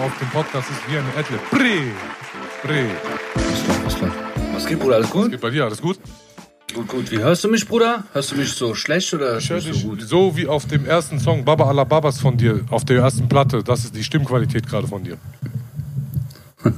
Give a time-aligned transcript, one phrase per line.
[0.00, 1.38] Name auf dem Podcast ist wie eine Edle.
[1.50, 1.92] Bre.
[2.62, 2.86] Bre.
[3.34, 4.16] Was läuft, was läuft?
[4.54, 4.96] Was geht, Bruder?
[4.96, 5.30] Alles gut?
[5.30, 5.98] Geht bei dir alles gut?
[6.74, 7.10] Gut, gut.
[7.10, 8.04] Wie hörst du mich, Bruder?
[8.12, 10.02] Hörst du mich so schlecht oder hörst du mich so gut?
[10.02, 13.62] so wie auf dem ersten Song Baba Alla Babas von dir, auf der ersten Platte.
[13.62, 15.18] Das ist die Stimmqualität gerade von dir.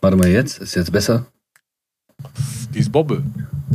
[0.00, 0.58] Warte mal jetzt.
[0.58, 1.26] Ist jetzt besser?
[2.74, 3.22] Die ist Bobbe.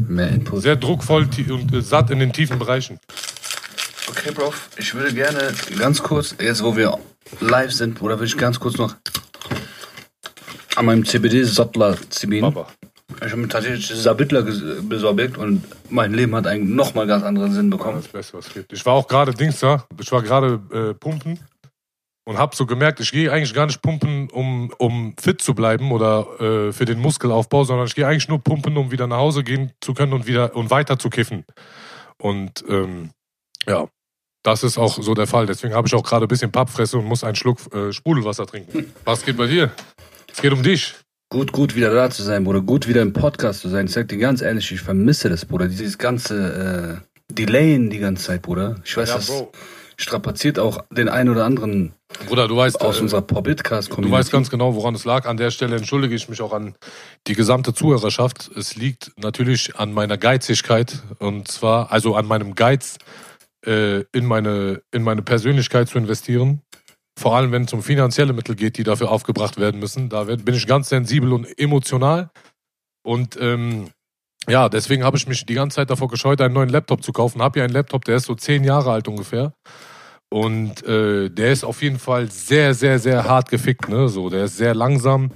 [0.08, 0.62] Mehr Input.
[0.62, 3.00] Sehr druckvoll und äh, satt in den tiefen Bereichen.
[4.10, 4.54] Okay, Bro.
[4.78, 6.98] Ich würde gerne ganz kurz, jetzt wo wir
[7.40, 8.96] live sind, Bruder, würde ich ganz kurz noch
[10.76, 12.56] an meinem CBD-Sottler ziehen.
[13.26, 17.52] Ich habe mir tatsächlich Sabitler ges- besorgt und mein Leben hat einen nochmal ganz anderen
[17.54, 17.98] Sinn bekommen.
[17.98, 18.72] Das Beste, was gibt.
[18.72, 19.86] Ich war auch gerade Dings da.
[20.00, 21.40] Ich war gerade äh, pumpen
[22.26, 25.92] und habe so gemerkt, ich gehe eigentlich gar nicht pumpen, um, um fit zu bleiben
[25.92, 29.44] oder äh, für den Muskelaufbau, sondern ich gehe eigentlich nur pumpen, um wieder nach Hause
[29.44, 31.44] gehen zu können und wieder und weiter zu kiffen.
[32.22, 33.10] Und ähm,
[33.68, 33.88] ja,
[34.44, 35.46] das ist auch so der Fall.
[35.46, 38.94] Deswegen habe ich auch gerade ein bisschen Pappfresse und muss einen Schluck äh, Sprudelwasser trinken.
[39.06, 39.72] Was geht bei dir?
[40.32, 40.96] Es geht um dich.
[41.32, 42.62] Gut, gut wieder da zu sein, Bruder.
[42.62, 43.86] Gut wieder im Podcast zu sein.
[43.86, 45.68] Ich sag dir ganz ehrlich, ich vermisse das, Bruder.
[45.68, 48.78] Dieses ganze äh, Delayen die ganze Zeit, Bruder.
[48.84, 49.32] Ich weiß, das
[49.98, 51.94] strapaziert auch den einen oder anderen
[52.26, 55.28] Bruder, du weißt, aus äh, unserer podcast Du weißt ganz genau, woran es lag.
[55.28, 56.74] An der Stelle entschuldige ich mich auch an
[57.28, 58.50] die gesamte Zuhörerschaft.
[58.58, 62.98] Es liegt natürlich an meiner Geizigkeit und zwar, also an meinem Geiz,
[63.66, 66.62] äh, in, meine, in meine Persönlichkeit zu investieren.
[67.18, 70.10] Vor allem, wenn es um finanzielle Mittel geht, die dafür aufgebracht werden müssen.
[70.10, 72.30] Da bin ich ganz sensibel und emotional.
[73.04, 73.90] Und ähm,
[74.48, 77.42] ja, deswegen habe ich mich die ganze Zeit davor gescheut, einen neuen Laptop zu kaufen.
[77.42, 79.54] Habe ja einen Laptop, der ist so zehn Jahre alt ungefähr.
[80.32, 83.90] Und äh, der ist auf jeden Fall sehr, sehr, sehr hart gefickt.
[83.90, 84.08] Ne?
[84.08, 85.32] So, der ist sehr langsam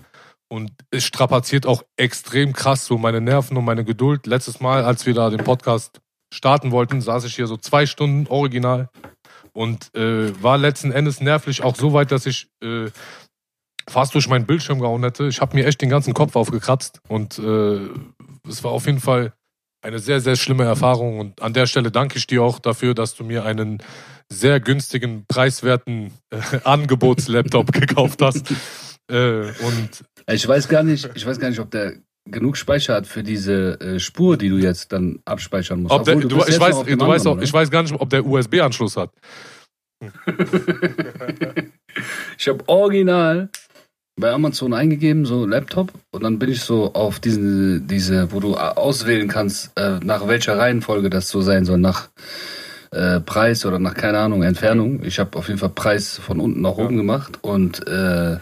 [0.54, 4.28] und es strapaziert auch extrem krass so meine Nerven und meine Geduld.
[4.28, 6.00] Letztes Mal, als wir da den Podcast
[6.34, 8.90] starten wollten, saß ich hier so zwei Stunden original
[9.54, 12.90] und äh, war letzten Endes nervlich auch so weit, dass ich äh,
[13.88, 15.28] fast durch meinen Bildschirm gehauen hätte.
[15.28, 17.80] Ich habe mir echt den ganzen Kopf aufgekratzt und äh,
[18.48, 19.34] es war auf jeden Fall
[19.84, 21.20] eine sehr, sehr schlimme Erfahrung.
[21.20, 23.84] Und an der Stelle danke ich dir auch dafür, dass du mir einen
[24.32, 28.52] sehr günstigen, preiswerten äh, Angebotslaptop gekauft hast.
[29.12, 29.90] Äh, und
[30.32, 31.94] Ich weiß gar nicht, ich weiß gar nicht, ob der
[32.26, 35.94] genug Speicher hat für diese äh, Spur, die du jetzt dann abspeichern musst.
[35.94, 38.10] ob der, Obwohl, du, bist ich, weiß, du weißt auch, ich weiß gar nicht, ob
[38.10, 39.12] der USB-Anschluss hat.
[42.38, 43.50] Ich habe original
[44.20, 48.56] bei Amazon eingegeben, so Laptop, und dann bin ich so auf diese, diese wo du
[48.56, 52.10] auswählen kannst, äh, nach welcher Reihenfolge das so sein soll, nach
[52.92, 55.04] äh, Preis oder nach, keine Ahnung, Entfernung.
[55.04, 58.38] Ich habe auf jeden Fall Preis von unten nach oben gemacht und äh,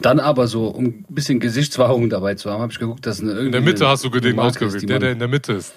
[0.00, 3.30] dann aber so, um ein bisschen Gesichtswahrung dabei zu haben, habe ich geguckt, dass eine
[3.30, 5.52] irgendwie In der Mitte hast du den ist, die ausgewählt, der, der in der Mitte
[5.54, 5.72] ist.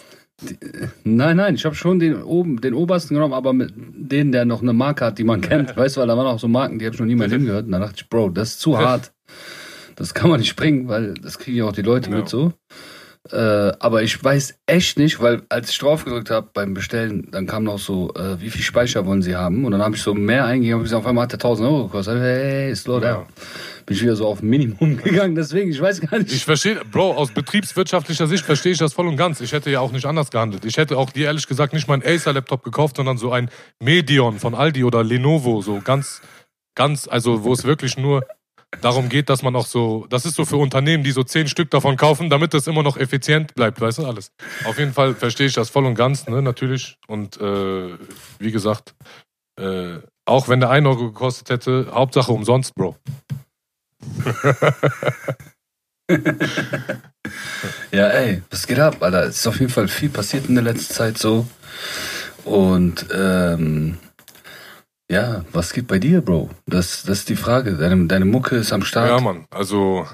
[1.04, 4.62] Nein, nein, ich habe schon den oben, den obersten genommen, aber mit den, der noch
[4.62, 5.76] eine Marke hat, die man kennt.
[5.76, 7.66] Weißt du, weil da waren auch so Marken, die habe ich noch niemand hingehört.
[7.66, 9.12] Und dann dachte ich, Bro, das ist zu hart.
[9.96, 12.18] Das kann man nicht bringen, weil das kriegen ja auch die Leute Ja.
[12.18, 12.54] mit so.
[13.32, 17.46] Äh, aber ich weiß echt nicht, weil als ich drauf gedrückt habe beim Bestellen, dann
[17.46, 19.66] kam noch so, äh, wie viel Speicher wollen Sie haben?
[19.66, 21.84] Und dann habe ich so mehr eingegeben, hab gesagt, auf einmal hat der 1000 Euro
[21.86, 22.20] gekostet.
[22.20, 23.26] Hey, slow down.
[23.26, 23.28] Ja.
[23.86, 26.32] Bin ich wieder so auf Minimum gegangen, deswegen, ich weiß gar nicht.
[26.32, 29.42] Ich verstehe, Bro, aus betriebswirtschaftlicher Sicht verstehe ich das voll und ganz.
[29.42, 30.66] Ich hätte ja auch nicht anders gehandelt.
[30.66, 33.50] Ich hätte auch dir ehrlich gesagt nicht meinen Acer-Laptop gekauft, sondern so ein
[33.80, 36.22] Medion von Aldi oder Lenovo, so ganz,
[36.76, 38.24] ganz, also wo es wirklich nur
[38.82, 41.72] darum geht, dass man auch so, das ist so für Unternehmen, die so zehn Stück
[41.72, 44.32] davon kaufen, damit das immer noch effizient bleibt, weißt du, alles.
[44.66, 46.98] Auf jeden Fall verstehe ich das voll und ganz, ne, natürlich.
[47.08, 47.98] Und äh,
[48.40, 48.96] wie gesagt,
[49.60, 52.96] äh, auch wenn der 1 Euro gekostet hätte, Hauptsache umsonst, Bro.
[57.92, 59.24] Ja, ey, was geht ab, Alter?
[59.24, 61.48] Es ist auf jeden Fall viel passiert in der letzten Zeit so.
[62.46, 63.98] Und ähm,
[65.12, 66.50] ja, was geht bei dir, Bro?
[66.68, 67.74] Das, das ist die Frage.
[67.78, 69.10] Deine, deine Mucke ist am Start.
[69.10, 70.06] Ja, Mann, also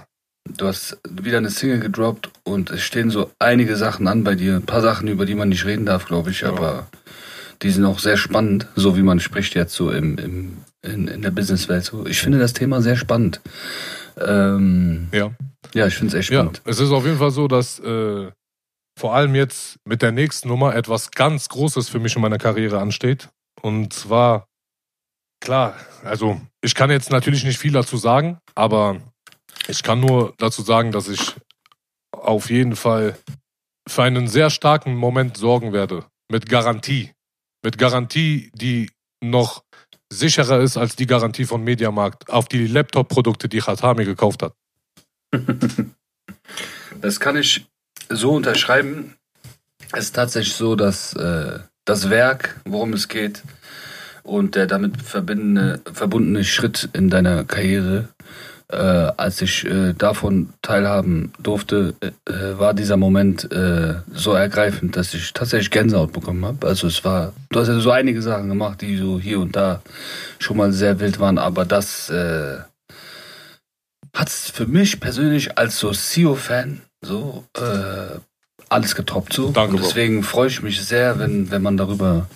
[0.57, 4.55] Du hast wieder eine Single gedroppt und es stehen so einige Sachen an bei dir.
[4.57, 6.49] Ein paar Sachen, über die man nicht reden darf, glaube ich, Ja.
[6.49, 6.85] aber
[7.63, 11.21] die sind auch sehr spannend, so wie man spricht jetzt so im, im, in, in
[11.23, 11.83] der Businesswelt.
[11.85, 12.05] So.
[12.05, 13.41] Ich finde das Thema sehr spannend.
[14.17, 15.31] Ähm, ja.
[15.73, 16.61] ja, ich finde es echt Ja, spannend.
[16.65, 18.29] es ist auf jeden Fall so, dass äh,
[18.99, 22.79] vor allem jetzt mit der nächsten Nummer etwas ganz Großes für mich in meiner Karriere
[22.79, 23.29] ansteht.
[23.63, 24.45] Und zwar,
[25.45, 28.99] klar, also ich kann jetzt natürlich nicht viel dazu sagen, aber
[29.67, 31.35] ich kann nur dazu sagen, dass ich
[32.11, 33.17] auf jeden Fall
[33.87, 36.05] für einen sehr starken Moment sorgen werde.
[36.29, 37.11] Mit Garantie.
[37.63, 38.89] Mit Garantie, die
[39.23, 39.63] noch
[40.11, 44.53] sicherer ist als die Garantie von Mediamarkt auf die Laptop-Produkte, die Khatami gekauft hat.
[47.01, 47.67] Das kann ich
[48.09, 49.15] so unterschreiben.
[49.91, 53.43] Es ist tatsächlich so, dass äh, das Werk, worum es geht,
[54.25, 58.09] und der damit verbindene, verbundene Schritt in deiner Karriere,
[58.69, 65.13] äh, als ich äh, davon teilhaben durfte, äh, war dieser Moment äh, so ergreifend, dass
[65.13, 66.65] ich tatsächlich Gänsehaut bekommen habe.
[66.65, 69.81] Also es war, du hast ja so einige Sachen gemacht, die so hier und da
[70.39, 72.57] schon mal sehr wild waren, aber das äh,
[74.15, 78.19] hat es für mich persönlich als so CEO-Fan so äh,
[78.69, 79.51] alles getoppt so.
[79.51, 82.27] Danke, und deswegen freue ich mich sehr, wenn, wenn man darüber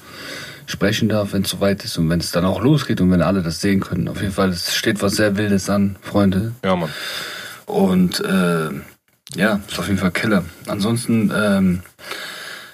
[0.70, 3.42] sprechen darf, wenn es soweit ist und wenn es dann auch losgeht und wenn alle
[3.42, 4.08] das sehen können.
[4.08, 6.54] Auf jeden Fall, es steht was sehr Wildes an, Freunde.
[6.64, 6.92] Ja, Mann.
[7.66, 8.70] Und äh,
[9.36, 10.46] ja, ist auf jeden Fall Killer.
[10.68, 11.82] Ansonsten, ähm,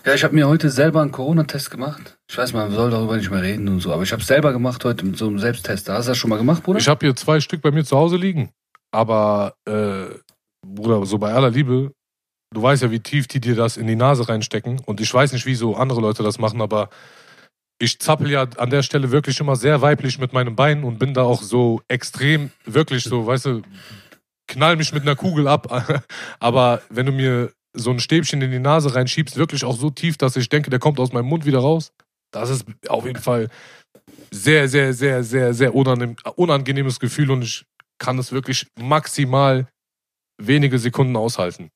[0.05, 2.17] ja, ich habe mir heute selber einen Corona-Test gemacht.
[2.29, 4.51] Ich weiß, man soll darüber nicht mehr reden und so, aber ich habe es selber
[4.51, 5.87] gemacht heute mit so einem Selbsttest.
[5.87, 6.79] Hast du das schon mal gemacht, Bruder?
[6.79, 8.49] Ich habe hier zwei Stück bei mir zu Hause liegen.
[8.91, 10.05] Aber, äh,
[10.65, 11.91] Bruder, so bei aller Liebe,
[12.53, 14.81] du weißt ja, wie tief die dir das in die Nase reinstecken.
[14.85, 16.89] Und ich weiß nicht, wie so andere Leute das machen, aber
[17.79, 21.13] ich zappel ja an der Stelle wirklich immer sehr weiblich mit meinem Bein und bin
[21.13, 23.61] da auch so extrem, wirklich so, weißt du,
[24.47, 26.03] knall mich mit einer Kugel ab.
[26.39, 30.17] Aber wenn du mir so ein Stäbchen in die Nase reinschiebst, wirklich auch so tief,
[30.17, 31.91] dass ich denke, der kommt aus meinem Mund wieder raus,
[32.31, 33.49] das ist auf jeden Fall
[34.31, 37.65] sehr, sehr, sehr, sehr, sehr unangenehm, unangenehmes Gefühl und ich
[37.97, 39.67] kann es wirklich maximal
[40.37, 41.71] wenige Sekunden aushalten.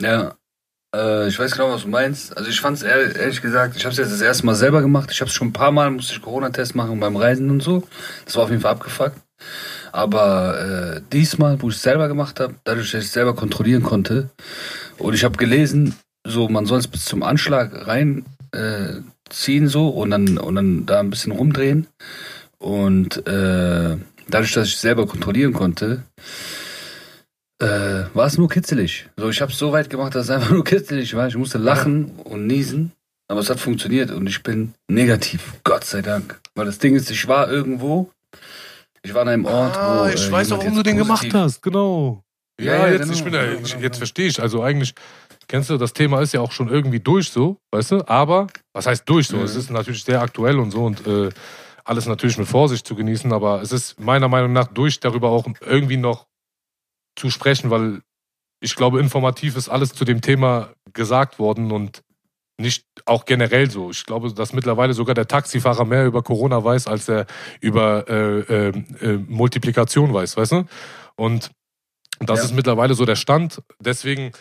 [0.00, 0.37] Ja,
[0.94, 2.36] äh, ich weiß genau, was du meinst.
[2.36, 5.10] Also ich fand es ehrlich, gesagt, ich habe es jetzt das erste Mal selber gemacht.
[5.12, 7.86] Ich habe es schon ein paar Mal, musste ich Corona-Test machen beim Reisen und so.
[8.24, 9.16] Das war auf jeden Fall abgefuckt.
[9.92, 13.82] Aber äh, diesmal, wo ich es selber gemacht habe, dadurch, dass ich es selber kontrollieren
[13.82, 14.30] konnte,
[14.98, 15.94] und ich habe gelesen,
[16.26, 19.00] so man soll es bis zum Anschlag reinziehen äh,
[19.30, 21.86] ziehen so und dann und dann da ein bisschen rumdrehen
[22.58, 23.96] und äh,
[24.28, 26.02] dadurch, dass ich selber kontrollieren konnte,
[27.60, 29.08] äh, war es nur kitzelig.
[29.16, 31.26] So, ich habe es so weit gemacht, dass es einfach nur kitzelig war.
[31.28, 32.92] Ich musste lachen und niesen,
[33.28, 36.40] aber es hat funktioniert und ich bin negativ, Gott sei Dank.
[36.54, 38.10] Weil das Ding ist, ich war irgendwo,
[39.02, 40.08] ich war an einem Ort, Ah, wo.
[40.08, 42.22] ich äh, weiß auch, warum du den gemacht hast, genau.
[42.60, 43.94] Ja, Ja, ja, jetzt, genau, ich bin genau, ich, jetzt genau.
[43.96, 44.40] verstehe ich.
[44.42, 44.94] Also eigentlich,
[45.46, 48.02] kennst du, das Thema ist ja auch schon irgendwie durch so, weißt du?
[48.08, 49.36] Aber, was heißt durch so?
[49.36, 49.44] Mhm.
[49.44, 51.30] Es ist natürlich sehr aktuell und so und äh,
[51.84, 55.46] alles natürlich mit Vorsicht zu genießen, aber es ist meiner Meinung nach durch, darüber auch
[55.64, 56.26] irgendwie noch
[57.18, 58.00] zu sprechen, weil
[58.60, 62.02] ich glaube, informativ ist alles zu dem Thema gesagt worden und
[62.60, 63.90] nicht auch generell so.
[63.90, 67.26] Ich glaube, dass mittlerweile sogar der Taxifahrer mehr über Corona weiß, als er
[67.60, 68.68] über äh, äh,
[69.00, 70.64] äh, Multiplikation weiß, weißt du?
[71.16, 71.50] Und
[72.18, 72.46] das Ja.
[72.46, 73.62] ist mittlerweile so der Stand.
[73.78, 74.32] Deswegen,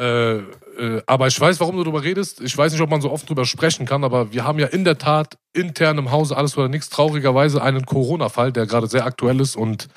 [0.00, 2.40] äh, äh, aber ich weiß, warum du darüber redest.
[2.40, 4.84] Ich weiß nicht, ob man so oft drüber sprechen kann, aber wir haben ja in
[4.84, 9.40] der Tat intern im Hause alles oder nichts traurigerweise einen Corona-Fall, der gerade sehr aktuell
[9.40, 9.88] ist und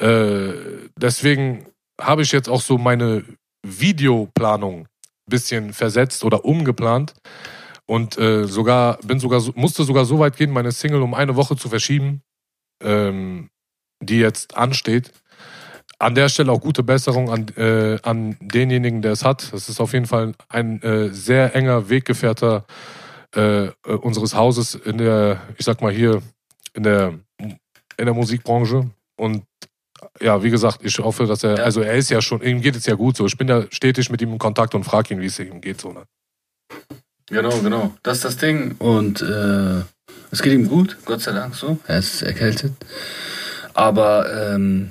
[0.00, 1.66] äh, deswegen
[2.00, 3.24] habe ich jetzt auch so meine
[3.62, 4.86] Videoplanung ein
[5.26, 7.14] bisschen versetzt oder umgeplant
[7.86, 11.36] und äh, sogar bin sogar so- musste sogar so weit gehen, meine Single um eine
[11.36, 12.22] Woche zu verschieben,
[12.82, 13.50] ähm,
[14.02, 15.12] die jetzt ansteht.
[15.98, 19.52] An der Stelle auch gute Besserung an, äh, an denjenigen, der es hat.
[19.52, 22.64] Das ist auf jeden Fall ein äh, sehr enger Weggefährter
[23.36, 26.22] äh, äh, unseres Hauses in der, ich sag mal hier,
[26.72, 28.90] in der, in der Musikbranche.
[29.18, 29.44] Und
[30.22, 32.86] ja, wie gesagt, ich hoffe, dass er, also er ist ja schon, ihm geht es
[32.86, 33.26] ja gut so.
[33.26, 35.80] Ich bin ja stetig mit ihm in Kontakt und frage ihn, wie es ihm geht.
[35.80, 36.04] So, ne?
[37.26, 37.94] Genau, genau.
[38.02, 38.76] Das ist das Ding.
[38.78, 39.82] Und äh,
[40.30, 41.78] es geht ihm gut, Gott sei Dank so.
[41.86, 42.72] Er ist erkältet.
[43.74, 44.88] Aber ähm,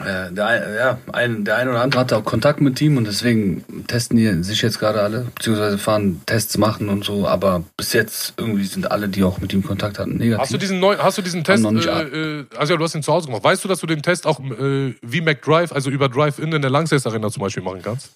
[0.00, 3.64] äh, der, ja, ein, der eine oder andere hatte auch Kontakt mit ihm und deswegen
[3.86, 7.26] testen die sich jetzt gerade alle, beziehungsweise fahren Tests machen und so.
[7.26, 10.38] Aber bis jetzt irgendwie sind alle, die auch mit ihm Kontakt hatten, negativ.
[10.38, 12.84] Hast du diesen neuen, hast du diesen Test, noch nicht äh, äh, also ja, du
[12.84, 13.44] hast ihn zu Hause gemacht.
[13.44, 16.70] Weißt du, dass du den Test auch äh, wie McDrive, also über Drive-In in der
[16.70, 18.10] Langsess Arena zum Beispiel machen kannst?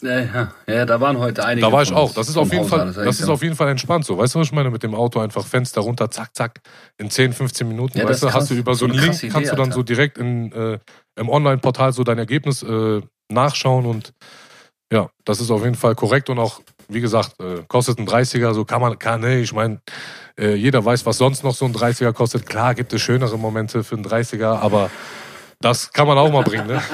[0.00, 1.66] ja, ja, ja, da waren heute einige.
[1.66, 2.12] Da war ich auch.
[2.14, 3.34] Das ist auf jeden Haus Fall, alles, das ist ja.
[3.34, 4.16] auf jeden Fall entspannt so.
[4.16, 4.70] Weißt du, was ich meine?
[4.70, 6.60] Mit dem Auto einfach Fenster runter, zack, zack,
[6.98, 7.98] in 10, 15 Minuten.
[7.98, 9.54] Ja, das weißt du, hast du über so So einen eine Link, krasse kannst du
[9.54, 9.94] Idee, dann so Alter.
[9.94, 10.78] direkt in, äh,
[11.18, 14.12] im Online-Portal so dein Ergebnis äh, nachschauen und
[14.92, 18.54] ja, das ist auf jeden Fall korrekt und auch, wie gesagt, äh, kostet ein 30er,
[18.54, 19.80] so kann man, kann, nee, ich meine,
[20.38, 22.46] äh, jeder weiß, was sonst noch so ein 30er kostet.
[22.46, 24.90] Klar gibt es schönere Momente für einen 30er, aber
[25.60, 26.82] das kann man auch mal bringen, ne?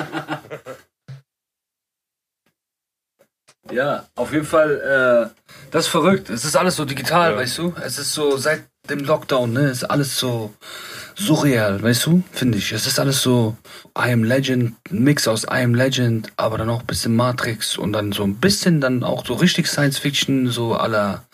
[3.73, 6.29] Ja, auf jeden Fall, äh, das ist verrückt.
[6.29, 7.39] Es ist alles so digital, Ja.
[7.39, 7.75] weißt du?
[7.83, 10.53] Es ist so, seit dem Lockdown, ne, ist alles so
[11.15, 12.23] surreal, weißt du?
[12.33, 12.73] Finde ich.
[12.73, 13.57] Es ist alles so
[13.97, 17.77] I Am Legend, ein Mix aus I Am Legend, aber dann auch ein bisschen Matrix
[17.79, 21.25] und dann so ein bisschen dann auch so richtig Science Fiction, so aller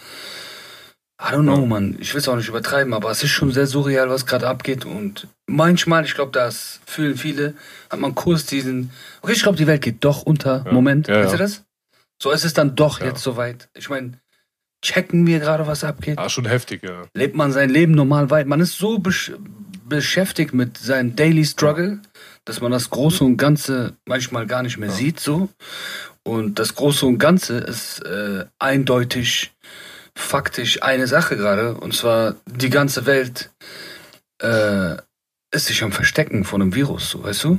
[1.22, 1.96] I don't know, Mann.
[2.00, 4.86] Ich will es auch nicht übertreiben, aber es ist schon sehr surreal, was gerade abgeht.
[4.86, 7.52] Und manchmal, ich glaube, das fühlen viele,
[7.90, 10.62] hat man kurz diesen, okay, ich glaube, die Welt geht doch unter.
[10.64, 10.72] Ja.
[10.72, 11.36] Moment, Ja, kennst ja.
[11.36, 11.64] du das?
[12.22, 13.06] So ist es dann doch Ja.
[13.08, 13.68] jetzt soweit.
[13.74, 14.18] Ich meine,
[14.82, 16.16] Checken wir gerade, was abgeht?
[16.18, 17.02] Ah, schon heftig, ja.
[17.12, 18.46] Lebt man sein Leben normal weit?
[18.46, 19.30] Man ist so besch
[19.90, 22.00] beschäftigt mit seinem Daily Struggle,
[22.46, 24.94] dass man das Große und Ganze manchmal gar nicht mehr Ja.
[24.94, 25.50] sieht, so.
[26.22, 29.52] Und das Große und Ganze ist äh, eindeutig,
[30.16, 31.74] faktisch eine Sache gerade.
[31.74, 33.50] Und zwar die ganze Welt
[34.42, 34.96] äh,
[35.52, 37.58] ist sich am Verstecken von einem Virus, so, weißt du?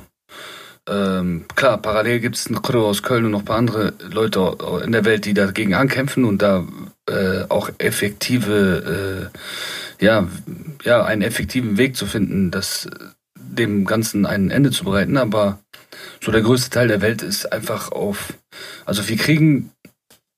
[0.90, 4.58] Ähm, klar, parallel gibt es einen Kro aus Köln und noch ein paar andere Leute
[4.84, 6.66] in der Welt, die dagegen ankämpfen und da
[7.08, 9.38] äh, auch effektive, äh,
[10.02, 10.28] ja,
[10.84, 12.90] ja, einen effektiven Weg zu finden, das
[13.38, 15.18] dem Ganzen ein Ende zu bereiten.
[15.18, 15.60] Aber
[16.22, 18.34] so der größte Teil der Welt ist einfach auf,
[18.86, 19.72] also wir kriegen,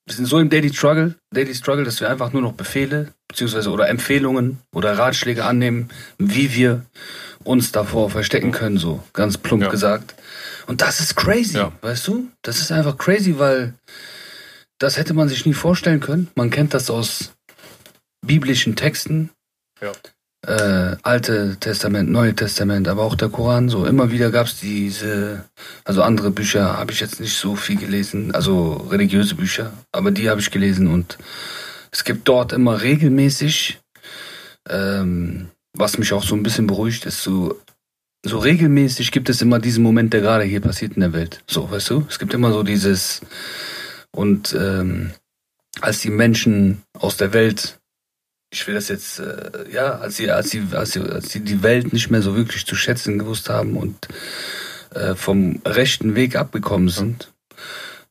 [0.06, 3.72] wir sind so im Daily Struggle, Daily Struggle, dass wir einfach nur noch Befehle beziehungsweise
[3.72, 6.86] oder Empfehlungen oder Ratschläge annehmen, wie wir
[7.44, 9.70] uns davor verstecken können, so ganz plump Ja.
[9.70, 10.16] gesagt.
[10.68, 11.72] Und das ist crazy, Ja.
[11.82, 12.30] weißt du?
[12.42, 13.74] Das ist einfach crazy, weil
[14.80, 16.30] das hätte man sich nie vorstellen können.
[16.36, 17.34] Man kennt das aus
[18.26, 19.30] biblischen Texten.
[19.84, 19.92] Ja.
[20.46, 23.68] Äh, Alte Testament, Neue Testament, aber auch der Koran.
[23.70, 25.44] So immer wieder gab es diese,
[25.84, 30.30] also andere Bücher habe ich jetzt nicht so viel gelesen, also religiöse Bücher, aber die
[30.30, 31.18] habe ich gelesen und
[31.92, 33.80] es gibt dort immer regelmäßig,
[34.70, 37.60] ähm, was mich auch so ein bisschen beruhigt, ist so,
[38.26, 41.44] so regelmäßig gibt es immer diesen Moment, der gerade hier passiert in der Welt.
[41.48, 42.06] So, weißt du?
[42.10, 43.22] Es gibt immer so dieses
[44.12, 45.12] und ähm,
[45.82, 47.80] als die Menschen aus der Welt,
[48.54, 51.64] ich will das jetzt, äh, ja, als sie, als sie, als sie, als sie die
[51.64, 54.08] Welt nicht mehr so wirklich zu schätzen gewusst haben und
[54.94, 57.34] äh, vom rechten Weg abgekommen sind,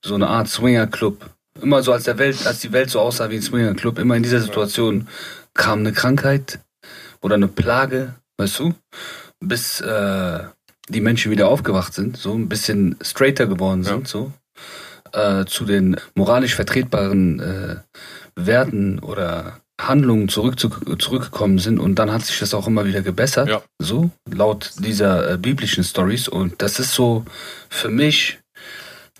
[0.04, 1.30] so eine Art Swinger-Club.
[1.60, 4.24] Immer so als der Welt, als die Welt so aussah wie ein Swinger-Club, immer in
[4.24, 5.06] dieser Situation
[5.54, 6.58] kam eine Krankheit
[7.20, 8.74] oder eine Plage, weißt du,
[9.38, 10.40] bis äh,
[10.88, 14.06] die Menschen wieder aufgewacht sind, so ein bisschen straighter geworden sind, Ja.
[14.06, 14.32] so
[15.12, 17.76] äh, zu den moralisch vertretbaren äh,
[18.34, 23.02] Werten oder Handlungen zurück zu, zurückgekommen sind und dann hat sich das auch immer wieder
[23.02, 23.62] gebessert, Ja.
[23.78, 27.24] so laut dieser äh, biblischen Stories und das ist so
[27.68, 28.38] für mich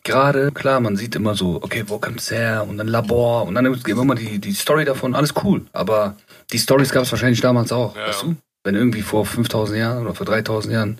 [0.05, 3.65] gerade klar, man sieht immer so, okay, wo kommt's her und dann Labor und dann
[3.67, 6.17] immer die die Story davon, alles cool, aber
[6.53, 8.09] die Stories gab es wahrscheinlich damals auch, Ja.
[8.09, 8.37] weißt du?
[8.65, 10.99] Wenn irgendwie vor 5000 Jahren oder vor 3000 Jahren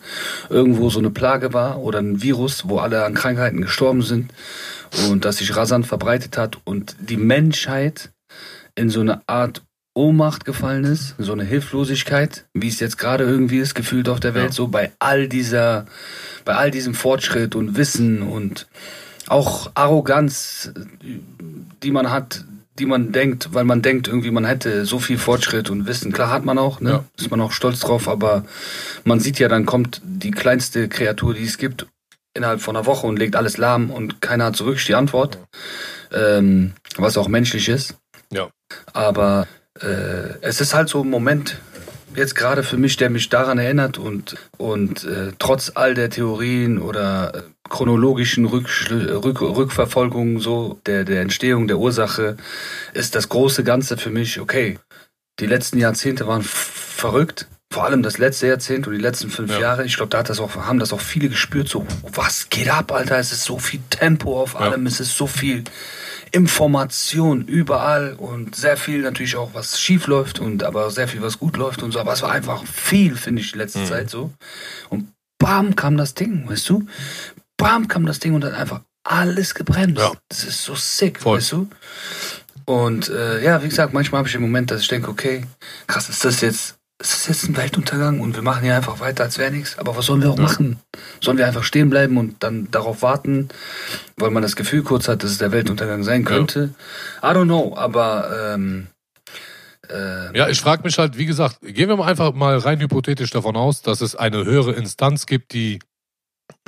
[0.51, 4.33] irgendwo so eine Plage war oder ein Virus, wo alle an Krankheiten gestorben sind
[5.09, 8.11] und das sich rasant verbreitet hat und die Menschheit
[8.75, 9.63] in so eine Art
[9.95, 14.35] Ohnmacht gefallen ist, so eine Hilflosigkeit, wie es jetzt gerade irgendwie ist, gefühlt auf der
[14.35, 14.53] Welt, Ja.
[14.53, 15.87] so bei all dieser,
[16.47, 18.69] bei all diesem Fortschritt und Wissen und
[19.29, 20.73] auch Arroganz,
[21.83, 22.45] die man hat,
[22.79, 26.11] die man denkt, weil man denkt irgendwie, man hätte so viel Fortschritt und Wissen.
[26.11, 26.91] Klar hat man auch, ne?
[26.91, 27.05] Ja.
[27.19, 28.47] Ist man auch stolz drauf, aber
[29.05, 31.87] man sieht ja, dann kommt die kleinste Kreatur, die es gibt,
[32.35, 35.39] innerhalb von einer Woche und legt alles lahm und keiner hat wirklich die Antwort.
[36.15, 37.97] Ähm, was auch menschlich ist.
[38.33, 38.49] Ja.
[38.93, 39.47] Aber
[39.81, 41.59] äh, es ist halt so ein Moment,
[42.15, 46.79] jetzt gerade für mich, der mich daran erinnert und, und äh, trotz all der Theorien
[46.79, 52.37] oder äh, chronologischen Rückschlü Rück Rückverfolgungen so der, der Entstehung der Ursache,
[52.93, 54.79] ist das große Ganze für mich, okay,
[55.41, 57.49] die letzten Jahrzehnte waren verrückt.
[57.73, 59.61] Vor allem das letzte Jahrzehnt und die letzten fünf Ja.
[59.61, 59.87] Jahre.
[59.87, 61.69] Ich glaube, da hat das auch, haben das auch viele gespürt.
[61.69, 63.17] So, was geht ab, Alter?
[63.19, 64.61] Es ist so viel Tempo auf Ja.
[64.61, 64.85] allem.
[64.85, 65.65] Es ist so viel
[66.33, 71.39] Information überall und sehr viel natürlich auch, was schief läuft und aber sehr viel, was
[71.39, 72.01] gut läuft und so.
[72.01, 73.87] Aber es war einfach viel, finde ich, die letzte Mhm.
[73.87, 74.33] Zeit so.
[74.89, 76.87] Und bam kam das Ding, weißt du?
[77.59, 79.99] Bam kam das Ding und hat einfach alles gebremst.
[79.99, 80.13] Ja.
[80.29, 81.37] Das ist so sick, Voll.
[81.39, 81.69] weißt du?
[82.65, 85.45] Und äh, ja, wie gesagt, manchmal habe ich den Moment, dass ich denke, okay,
[85.87, 89.25] krass, ist das jetzt, ist das jetzt ein Weltuntergang und wir machen hier einfach weiter,
[89.25, 89.79] als wäre nichts.
[89.79, 90.45] Aber was sollen wir auch Ja.
[90.45, 90.79] machen?
[91.21, 93.49] Sollen wir einfach stehen bleiben und dann darauf warten,
[94.17, 96.75] weil man das Gefühl kurz hat, dass es der Weltuntergang sein könnte?
[97.23, 98.87] I don't know, aber ähm,
[99.91, 103.31] äh, Ja, ich frage mich halt, wie gesagt, gehen wir mal einfach mal rein hypothetisch
[103.31, 105.81] davon aus, dass es eine höhere Instanz gibt, die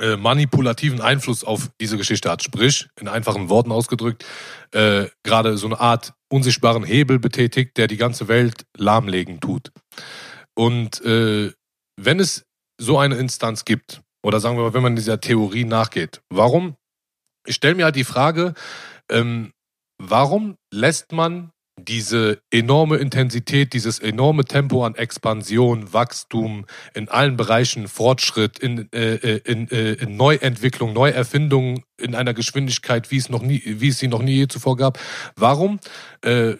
[0.01, 2.43] äh, manipulativen Einfluss auf diese Geschichte hat.
[2.43, 4.25] Sprich, in einfachen Worten ausgedrückt,
[4.71, 9.71] äh, gerade so eine Art unsichtbaren Hebel betätigt, der die ganze Welt lahmlegen tut.
[10.55, 11.51] Und äh,
[11.97, 12.45] wenn es
[12.79, 16.75] so eine Instanz gibt, oder sagen wir mal, wenn man dieser Theorie nachgeht, warum?
[17.45, 18.53] Ich stelle mir halt die Frage,
[19.09, 19.51] ähm,
[20.01, 27.87] warum lässt man diese enorme Intensität, dieses enorme Tempo an Expansion, Wachstum in allen Bereichen,
[27.87, 33.41] Fortschritt, in, äh, äh, in, äh, in Neuentwicklung, Neuerfindung in einer Geschwindigkeit, wie es noch
[33.41, 34.99] nie, wie es sie noch nie je zuvor gab.
[35.35, 35.79] Warum
[36.21, 36.55] äh,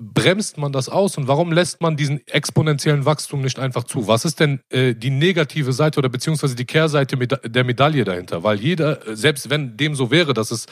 [0.00, 4.06] bremst man das aus und warum lässt man diesen exponentiellen Wachstum nicht einfach zu?
[4.06, 8.44] Was ist denn äh, die negative Seite oder beziehungsweise die Kehrseite der Medaille dahinter?
[8.44, 10.66] Weil jeder, äh, selbst wenn dem so wäre, dass es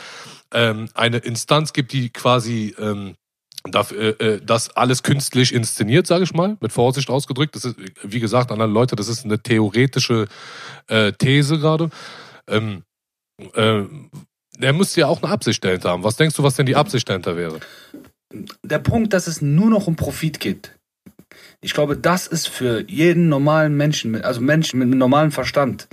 [0.55, 3.17] ähm, eine Instanz gibt, die quasi ähm,
[3.65, 7.57] das, äh, äh, das alles künstlich inszeniert, sage ich mal, mit Vorsicht ausgedrückt.
[7.57, 10.27] Das ist, wie gesagt, an alle Leute, das ist eine theoretische
[10.87, 11.91] äh, These gerade.
[12.49, 12.85] Ähm,
[13.55, 13.83] äh,
[14.59, 16.05] der müsste ja auch eine Absicht dahinter haben.
[16.05, 17.59] Was denkst du, was denn die Absicht dahinter wäre?
[18.63, 20.73] Der Punkt, dass es nur noch um Profit geht.
[21.61, 25.89] Ich glaube, das ist für jeden normalen Menschen, also Menschen mit einem normalen Verstand,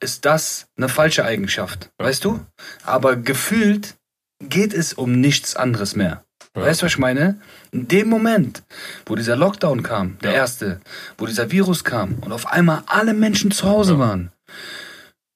[0.00, 1.90] ist das eine falsche Eigenschaft.
[1.98, 2.06] Ja.
[2.06, 2.40] Weißt du?
[2.84, 3.94] Aber gefühlt
[4.40, 6.24] geht es um nichts anderes mehr.
[6.54, 6.62] Ja.
[6.62, 7.40] Weißt du, was ich meine?
[7.72, 8.62] In dem Moment,
[9.06, 10.38] wo dieser Lockdown kam, der ja.
[10.38, 10.80] erste,
[11.18, 14.32] wo dieser Virus kam und auf einmal alle Menschen zu Hause waren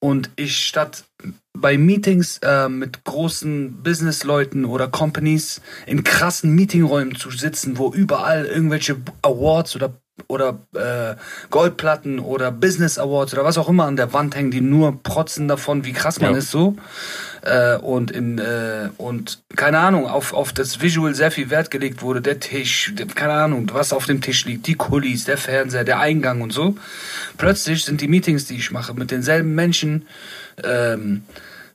[0.01, 1.05] und ich statt
[1.53, 8.47] bei Meetings äh, mit großen Businessleuten oder Companies in krassen Meetingräumen zu sitzen, wo überall
[8.47, 11.17] irgendwelche Awards oder oder äh,
[11.51, 15.49] Goldplatten oder Business Awards oder was auch immer an der Wand hängen, die nur protzen
[15.49, 16.39] davon, wie krass man ja.
[16.39, 16.77] ist so.
[17.43, 22.03] Äh, und in äh, und keine Ahnung, auf, auf das Visual sehr viel Wert gelegt
[22.03, 25.85] wurde, der Tisch, der, keine Ahnung, was auf dem Tisch liegt, die Kulis, der Fernseher,
[25.85, 26.77] der Eingang und so.
[27.39, 30.07] Plötzlich sind die Meetings, die ich mache, mit denselben Menschen,
[30.63, 31.23] ähm,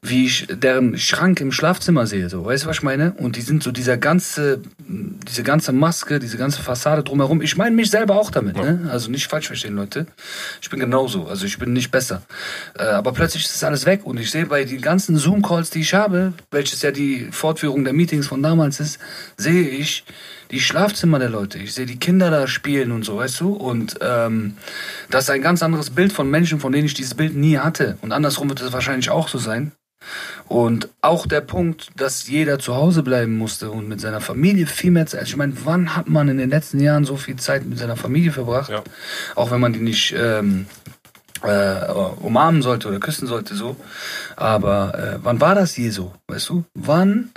[0.09, 3.13] wie ich deren Schrank im Schlafzimmer sehe, so, weißt du, was ich meine?
[3.13, 7.41] Und die sind so dieser ganze, diese ganze Maske, diese ganze Fassade drumherum.
[7.41, 8.63] Ich meine mich selber auch damit, ja.
[8.63, 8.89] ne?
[8.91, 10.07] Also nicht falsch verstehen, Leute.
[10.61, 12.21] Ich bin genauso, also ich bin nicht besser.
[12.77, 15.81] Äh, aber plötzlich ist das alles weg und ich sehe bei den ganzen Zoom-Calls, die
[15.81, 18.99] ich habe, welches ja die Fortführung der Meetings von damals ist,
[19.37, 20.05] sehe ich
[20.55, 21.59] die Schlafzimmer der Leute.
[21.59, 23.53] Ich sehe die Kinder da spielen und so, weißt du?
[23.53, 24.55] Und ähm,
[25.09, 27.97] das ist ein ganz anderes Bild von Menschen, von denen ich dieses Bild nie hatte.
[28.01, 29.73] Und andersrum wird es wahrscheinlich auch so sein.
[30.47, 34.91] Und auch der Punkt, dass jeder zu Hause bleiben musste und mit seiner Familie viel
[34.91, 35.27] mehr Zeit.
[35.27, 38.31] Ich meine, wann hat man in den letzten Jahren so viel Zeit mit seiner Familie
[38.31, 38.69] verbracht?
[38.69, 38.81] Ja.
[39.35, 40.67] Auch wenn man die nicht ähm,
[41.43, 41.91] äh,
[42.21, 43.75] umarmen sollte oder küssen sollte, so.
[44.37, 46.13] Aber äh, wann war das je so?
[46.27, 46.63] Weißt du?
[46.75, 47.31] Wann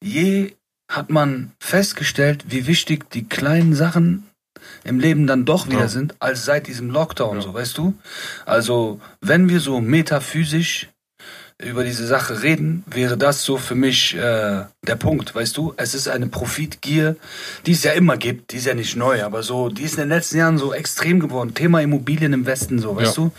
[0.00, 0.54] je
[0.88, 4.24] hat man festgestellt, wie wichtig die kleinen Sachen
[4.84, 5.88] im Leben dann doch wieder ja.
[5.88, 7.42] sind, als seit diesem Lockdown, ja.
[7.42, 7.94] so, weißt du?
[8.46, 10.88] Also, wenn wir so metaphysisch
[11.60, 15.74] über diese Sache reden, wäre das so für mich äh, der Punkt, weißt du?
[15.76, 17.16] Es ist eine Profitgier,
[17.66, 20.02] die es ja immer gibt, die ist ja nicht neu, aber so, die ist in
[20.02, 21.54] den letzten Jahren so extrem geworden.
[21.54, 23.24] Thema Immobilien im Westen, so, weißt ja.
[23.24, 23.32] du?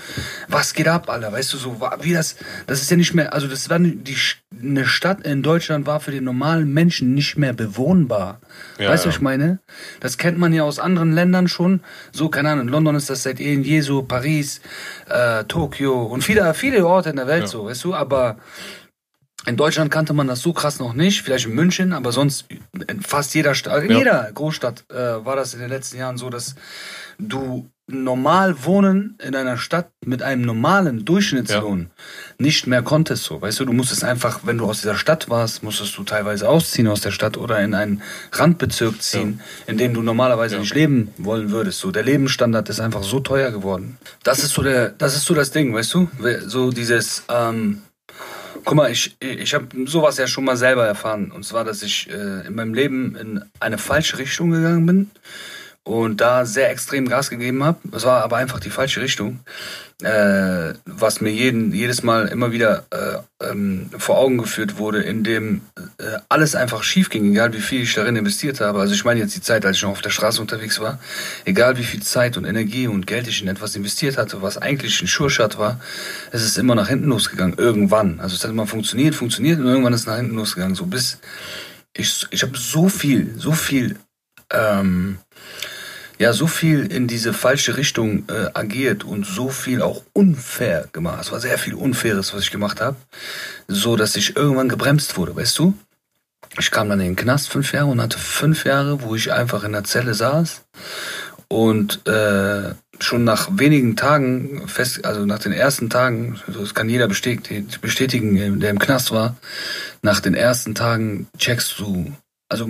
[0.50, 1.32] Was geht ab, Alter?
[1.32, 2.36] Weißt du, so, wie das,
[2.68, 4.18] das ist ja nicht mehr, also das war die,
[4.62, 8.40] eine Stadt in Deutschland war für den normalen Menschen nicht mehr bewohnbar.
[8.78, 9.12] Ja, weißt du, ja.
[9.12, 9.60] was ich meine?
[10.00, 11.82] Das kennt man ja aus anderen Ländern schon.
[12.12, 14.62] So, keine Ahnung, in London ist das seit eh je so, Paris,
[15.08, 17.94] äh, Tokio und viele, viele Orte in der Welt so, weißt du?
[17.94, 18.38] Aber
[19.46, 22.46] in Deutschland kannte man das so krass noch nicht, vielleicht in München, aber sonst
[22.88, 23.98] in fast jeder Stadt, in ja.
[23.98, 24.96] jeder Großstadt äh,
[25.26, 26.56] war das in den letzten Jahren so, dass
[27.18, 31.88] du normal wohnen in einer Stadt mit einem normalen Durchschnittslohn ja.
[32.38, 33.42] nicht mehr konntest so.
[33.42, 36.88] Weißt du, du musstest einfach, wenn du aus dieser Stadt warst, musstest du teilweise ausziehen
[36.88, 39.72] aus der Stadt oder in einen Randbezirk ziehen, ja.
[39.72, 40.62] in dem du normalerweise ja.
[40.62, 41.80] nicht leben wollen würdest.
[41.80, 43.98] So, der Lebensstandard ist einfach so teuer geworden.
[44.24, 46.10] Das ist so der, das ist so das Ding, weißt du?
[46.46, 47.82] So dieses, ähm,
[48.66, 51.32] Guck mal, ich, ich habe sowas ja schon mal selber erfahren.
[51.32, 55.12] Und zwar, dass ich äh, in meinem Leben in eine falsche Richtung gegangen bin
[55.84, 57.80] und da sehr extrem Gas gegeben habe.
[57.92, 59.40] Es war aber einfach die falsche Richtung,
[60.04, 65.24] äh, was mir jeden, jedes Mal immer wieder äh, ähm, vor Augen geführt wurde, in
[65.24, 65.62] dem
[65.98, 68.80] äh, alles einfach schief ging, egal wie viel ich darin investiert habe.
[68.80, 71.00] Also ich meine jetzt die Zeit, als ich noch auf der Straße unterwegs war,
[71.46, 75.02] egal wie viel Zeit und Energie und Geld ich in etwas investiert hatte, was eigentlich
[75.02, 75.80] ein Schurschat war,
[76.32, 78.20] es ist immer nach hinten losgegangen, irgendwann.
[78.20, 81.20] Also es hat immer funktioniert, funktioniert und irgendwann ist es nach hinten losgegangen, so bis
[81.94, 83.98] ich, ich habe so viel, so viel
[84.52, 85.20] ähm,
[86.20, 91.22] ja so viel in diese falsche Richtung äh, agiert und so viel auch unfair gemacht.
[91.22, 92.98] Es war sehr viel Unfaires, was ich gemacht habe,
[93.68, 95.74] so dass ich irgendwann gebremst wurde, weißt du?
[96.60, 99.64] Ich kam dann in den Knast fünf Jahre und hatte fünf Jahre, wo ich einfach
[99.64, 100.64] in der Zelle saß
[101.48, 107.08] und äh, schon nach wenigen Tagen fest, also nach den ersten Tagen, das kann jeder
[107.08, 109.38] bestätigen, der im Knast war,
[110.02, 112.12] nach den ersten Tagen checkst du,
[112.50, 112.70] also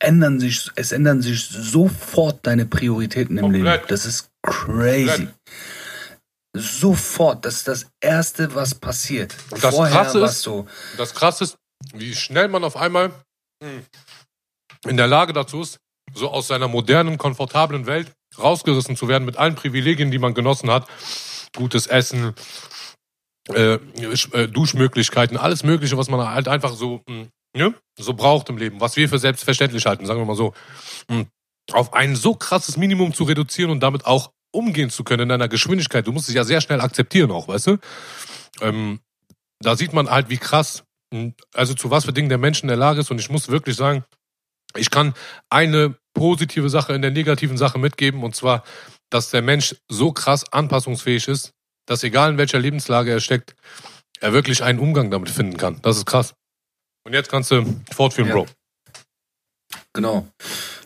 [0.00, 3.64] ändern sich, es ändern sich sofort deine Prioritäten im Komplett.
[3.64, 3.84] Leben.
[3.88, 5.06] Das ist crazy.
[5.06, 5.34] Komplett.
[6.56, 9.34] Sofort, das ist das Erste, was passiert.
[9.50, 11.56] Und das Vorher Krasse ist, so das Krasse ist,
[11.94, 13.12] wie schnell man auf einmal
[14.86, 15.78] in der Lage dazu ist,
[16.14, 20.70] so aus seiner modernen, komfortablen Welt rausgerissen zu werden mit allen Privilegien, die man genossen
[20.70, 20.88] hat.
[21.54, 22.34] Gutes Essen,
[23.52, 28.58] äh, äh Duschmöglichkeiten, alles Mögliche, was man halt einfach so hm, ne, so braucht im
[28.58, 30.54] Leben, was wir für selbstverständlich halten, sagen wir mal so,
[31.10, 31.26] hm,
[31.72, 35.48] auf ein so krasses Minimum zu reduzieren und damit auch umgehen zu können in einer
[35.48, 36.06] Geschwindigkeit.
[36.06, 37.78] Du musst dich ja sehr schnell akzeptieren auch, weißt du?
[38.62, 39.00] Ähm,
[39.60, 42.68] da sieht man halt, wie krass, hm, also zu was für Dingen der Mensch in
[42.68, 43.10] der Lage ist.
[43.10, 44.04] Und ich muss wirklich sagen,
[44.76, 45.14] Ich kann
[45.50, 48.64] eine positive Sache in der negativen Sache mitgeben und zwar,
[49.10, 51.52] dass der Mensch so krass anpassungsfähig ist,
[51.86, 53.56] dass egal in welcher Lebenslage er steckt,
[54.20, 55.80] er wirklich einen Umgang damit finden kann.
[55.82, 56.34] Das ist krass.
[57.08, 58.34] Und jetzt kannst du fortführen, ja.
[58.34, 58.46] Bro.
[59.94, 60.28] Genau.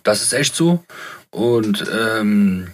[0.04, 0.84] Das ist echt so.
[1.32, 2.68] Und ähm,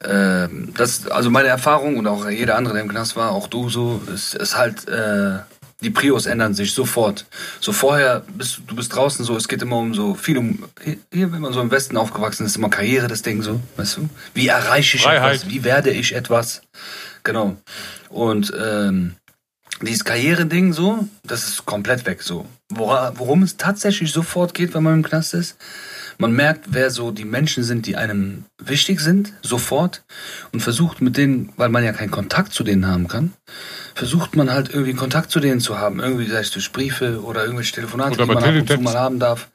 [0.00, 3.68] äh, das, also meine Erfahrung und auch jeder andere, der im Knast war, auch du
[3.68, 5.38] so, ist, ist halt, äh,
[5.82, 7.26] die Prios ändern sich sofort.
[7.60, 10.64] So vorher bist du bist draußen so, es geht immer um so viel um
[11.12, 14.08] hier, wenn man so im Westen aufgewachsen ist, immer Karriere, das Ding so, weißt du?
[14.34, 15.36] Wie erreiche ich Freiheit.
[15.36, 15.50] etwas?
[15.50, 16.62] Wie werde ich etwas?
[17.22, 17.56] Genau.
[18.08, 19.14] Und ähm,
[19.82, 22.46] dieses Karriere-Ding so, das ist komplett weg so.
[22.70, 25.56] Wora, worum es tatsächlich sofort geht, wenn man im Knast ist,
[26.18, 30.02] man merkt, wer so die Menschen sind, die einem wichtig sind, sofort
[30.52, 33.32] und versucht mit denen, weil man ja keinen Kontakt zu denen haben kann,
[33.94, 37.42] versucht man halt irgendwie Kontakt zu denen zu haben, irgendwie sei es durch Briefe oder
[37.44, 39.48] irgendwelche Telefonate, oder die man ab und zu mal haben darf.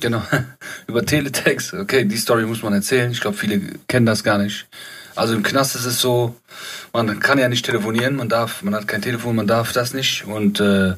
[0.00, 0.22] Genau,
[0.86, 1.74] über Teletext.
[1.74, 3.10] Okay, die Story muss man erzählen.
[3.10, 4.66] Ich glaube, viele kennen das gar nicht.
[5.14, 6.34] Also im Knast ist es so,
[6.92, 10.26] man kann ja nicht telefonieren, man darf, man hat kein Telefon, man darf das nicht.
[10.26, 10.94] Und äh,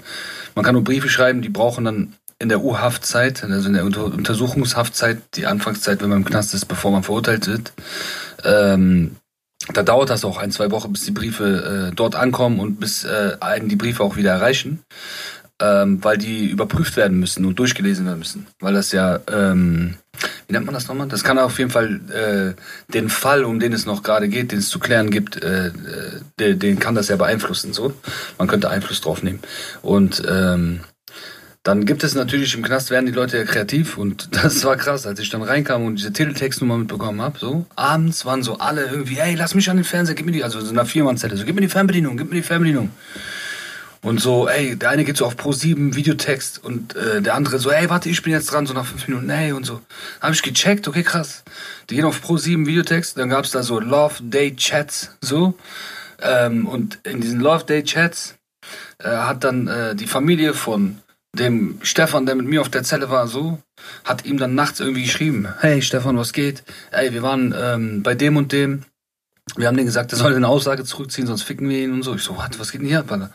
[0.55, 4.07] man kann nur Briefe schreiben, die brauchen dann in der U-Haftzeit, also in der Unter
[4.07, 7.72] Untersuchungshaftzeit, die Anfangszeit, wenn man im Knast ist, bevor man verurteilt wird,
[8.44, 9.16] ähm,
[9.72, 13.05] da dauert das auch ein, zwei Wochen, bis die Briefe äh, dort ankommen und bis
[13.05, 14.83] äh, einen die Briefe auch wieder erreichen,
[15.60, 18.46] ähm, weil die überprüft werden müssen und durchgelesen werden müssen.
[18.60, 19.94] Weil das ja, ähm,
[20.46, 21.08] wie nennt man das nochmal?
[21.08, 24.58] Das kann auf jeden Fall äh, den Fall, um den es noch gerade geht, den
[24.58, 25.70] es zu klären gibt, äh,
[26.38, 27.72] den, den kann das ja beeinflussen.
[27.72, 27.92] So,
[28.38, 29.40] man könnte Einfluss drauf nehmen.
[29.82, 30.80] Und ähm,
[31.62, 35.06] dann gibt es natürlich im Knast werden die Leute ja kreativ und das war krass,
[35.06, 39.16] als ich dann reinkam und diese Teletext-Nummer mitbekommen habe, so abends waren so alle irgendwie,
[39.16, 41.54] hey, lass mich an den Fernseher, gib mir die, also so einer Viermannzelle, so gib
[41.54, 42.90] mir die Fernbedienung, gib mir die Fernbedienung.
[44.04, 47.58] Und so, ey, der eine geht so auf Pro 7 Videotext und äh, der andere
[47.58, 49.80] so, ey, warte, ich bin jetzt dran, so nach fünf Minuten, ey, und so.
[50.20, 51.42] Hab ich gecheckt, okay, krass.
[51.88, 55.54] Die gehen auf Pro 7 Videotext, dann gab's da so Love Day Chats, so.
[56.20, 58.34] Ähm, und in diesen Love Day Chats
[58.98, 61.00] äh, hat dann äh, die Familie von
[61.32, 63.58] dem Stefan, der mit mir auf der Zelle war, so,
[64.04, 66.62] hat ihm dann nachts irgendwie geschrieben, hey Stefan, was geht?
[66.90, 68.82] Ey, wir waren ähm, bei dem und dem
[69.57, 72.14] wir haben denen gesagt, er soll eine Aussage zurückziehen, sonst ficken wir ihn und so.
[72.14, 73.30] Ich so, was, was geht denn hier ab, Alter?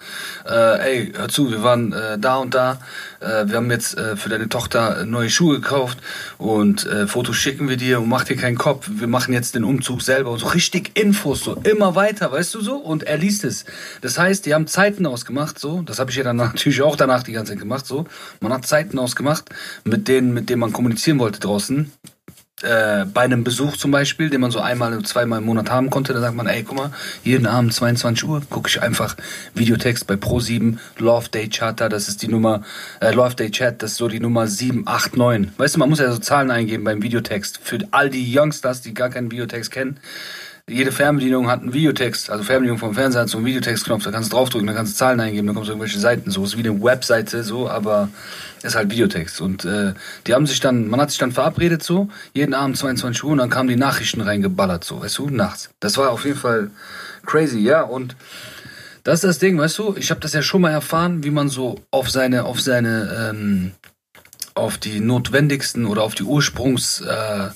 [0.46, 2.80] Äh, ey, hör zu, wir waren äh, da und da.
[3.22, 6.00] Äh, wir haben jetzt äh, für deine Tochter neue Schuhe gekauft
[6.38, 8.90] und äh, Fotos schicken wir dir und mach dir keinen Kopf.
[8.92, 12.62] Wir machen jetzt den Umzug selber und so richtig Infos, so immer weiter, weißt du
[12.62, 12.76] so?
[12.78, 13.64] Und er liest es.
[14.02, 15.84] Das heißt, die haben Zeiten ausgemacht, so.
[15.84, 18.06] Das habe ich ja dann natürlich auch danach die ganze Zeit gemacht, so.
[18.42, 19.46] Man hat Zeiten ausgemacht,
[19.86, 21.92] mit denen, mit denen man kommunizieren wollte draußen
[22.62, 25.90] äh, bei einem Besuch zum Beispiel, den man so einmal oder zweimal im Monat haben
[25.90, 26.92] konnte, da sagt man, ey, guck mal,
[27.24, 29.16] jeden Abend 22 Uhr gucke ich einfach
[29.54, 32.64] Videotext bei Pro7, Love Day Charter, das ist die Nummer,
[33.00, 35.58] äh, Love Day Chat, das ist so die Nummer 789.
[35.58, 37.60] Weißt du, man muss ja so Zahlen eingeben beim Videotext.
[37.64, 40.00] Für all die Youngsters, die gar keinen Videotext kennen,
[40.70, 44.32] jede Fernbedienung hat einen Videotext, also Fernbedienung vom Fernseher hat so einen Videotextknopf, da kannst
[44.32, 46.68] du draufdrücken, da kannst du Zahlen eingeben, da kommst du irgendwelche Seiten, so ist wie
[46.68, 48.10] eine Webseite, so, aber
[48.62, 49.42] ist halt Videotext.
[49.42, 49.94] Und äh,
[50.28, 53.40] die haben sich dann, man hat sich dann verabredet so, jeden Abend 22 Uhr und
[53.40, 55.72] dann kamen die Nachrichten reingeballert, so, weißt du, nachts.
[55.80, 56.70] Das war auf jeden Fall
[57.26, 58.16] crazy, ja, und
[59.04, 61.50] das ist das Ding, weißt du, ich habe das ja schon mal erfahren, wie man
[61.50, 63.72] so auf seine, auf seine, ähm,
[64.56, 67.50] auf die notwendigsten oder auf die Ursprungs, äh,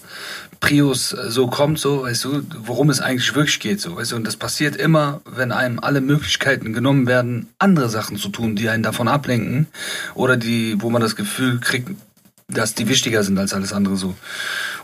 [0.64, 4.26] Prius so kommt, so, weißt du, worum es eigentlich wirklich geht, so, weißt du, und
[4.26, 8.82] das passiert immer, wenn einem alle Möglichkeiten genommen werden, andere Sachen zu tun, die einen
[8.82, 9.68] davon ablenken
[10.16, 11.90] oder die, wo man das Gefühl kriegt,
[12.48, 14.16] dass die wichtiger sind als alles andere, so.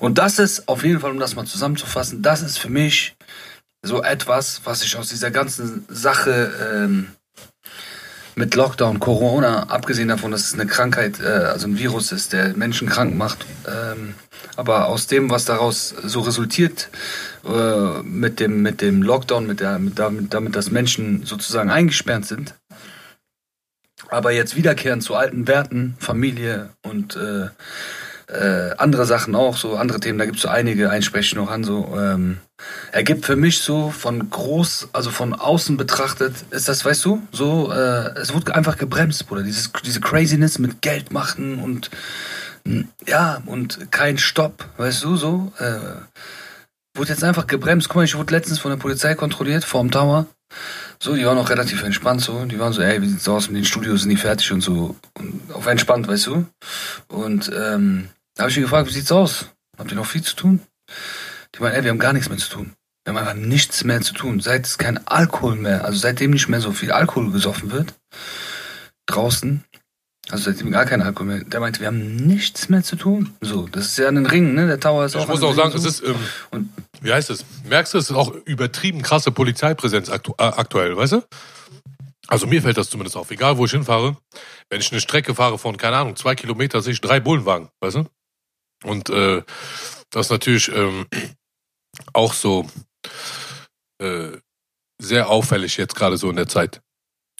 [0.02, 3.16] Und das ist, auf jeden Fall, um das mal zusammenzufassen, das ist für mich
[3.82, 7.08] so etwas, was ich aus dieser ganzen Sache, ähm,
[8.40, 12.56] mit Lockdown, Corona, abgesehen davon, dass es eine Krankheit, äh, also ein Virus ist, der
[12.56, 14.16] Menschen krank macht, ähm,
[14.56, 16.90] aber aus dem, was daraus so resultiert,
[17.46, 22.26] äh, mit, dem, mit dem Lockdown, mit der, mit damit, damit, dass Menschen sozusagen eingesperrt
[22.26, 22.56] sind,
[24.08, 27.50] aber jetzt wiederkehren zu alten Werten, Familie und äh,
[28.32, 31.64] äh, andere Sachen auch, so andere Themen, da gibt es so einige, einsprechen noch an,
[31.64, 32.38] so, ähm,
[32.92, 37.72] ergibt für mich so von groß, also von außen betrachtet, ist das, weißt du, so,
[37.72, 41.90] äh, es wurde einfach gebremst, Bruder, dieses, diese Craziness mit Geld machen und
[43.08, 45.52] ja, und kein Stopp, weißt du, so.
[45.58, 45.80] Äh,
[46.96, 47.88] wurde jetzt einfach gebremst.
[47.88, 50.28] Guck mal, ich wurde letztens von der Polizei kontrolliert, vorm Tower.
[51.00, 52.46] So, die waren auch relativ entspannt, so.
[52.46, 54.96] Die waren so, ey, wie sieht's aus mit den Studios, sind die fertig und so.
[55.18, 56.46] Und auf entspannt, weißt du.
[57.08, 58.10] Und ähm,
[58.40, 59.48] da habe ich mich gefragt, wie sieht's aus?
[59.78, 60.62] Habt ihr noch viel zu tun?
[61.54, 62.72] Die meinen, ey, wir haben gar nichts mehr zu tun.
[63.04, 64.40] Wir haben einfach nichts mehr zu tun.
[64.40, 67.96] Seit es kein Alkohol mehr, also seitdem nicht mehr so viel Alkohol gesoffen wird,
[69.08, 69.66] draußen,
[70.32, 71.44] Also seitdem gar kein Alkohol mehr.
[71.44, 73.36] Der meinte, wir haben nichts mehr zu tun.
[73.42, 74.68] So, das ist ja ein Ring, ne?
[74.68, 75.24] Der Tower ist auch.
[75.24, 76.16] Ich muss auch sagen, Ring, es ist, ähm,
[76.52, 76.70] Und-
[77.02, 77.44] wie heißt es?
[77.68, 81.24] Merkst du, es ist auch übertrieben krasse Polizeipräsenz aktu äh, aktuell, weißt du?
[82.30, 83.32] Also mir fällt das zumindest auf.
[83.32, 84.16] Egal, wo ich hinfahre,
[84.70, 87.96] wenn ich eine Strecke fahre von, keine Ahnung, zwei Kilometer, sehe ich drei Bullenwagen, weißt
[87.98, 88.06] du?
[88.84, 89.44] Und äh,
[90.10, 91.06] das ist natürlich ähm,
[92.14, 92.66] auch so
[94.02, 94.38] äh,
[95.02, 96.82] sehr auffällig jetzt gerade so in der Zeit.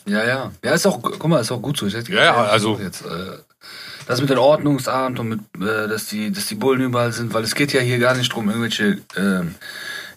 [0.06, 0.52] Ja, ja.
[0.64, 1.86] Ja, ist auch, guck mal, ist auch gut so.
[1.86, 3.38] Ich hätte Ja, ja, also- Jetzt, äh,
[4.06, 7.44] das mit dem Ordnungsamt und mit, äh, dass, die, dass die Bullen überall sind, weil
[7.44, 9.54] es geht ja hier gar nicht drum, irgendwelche ähm,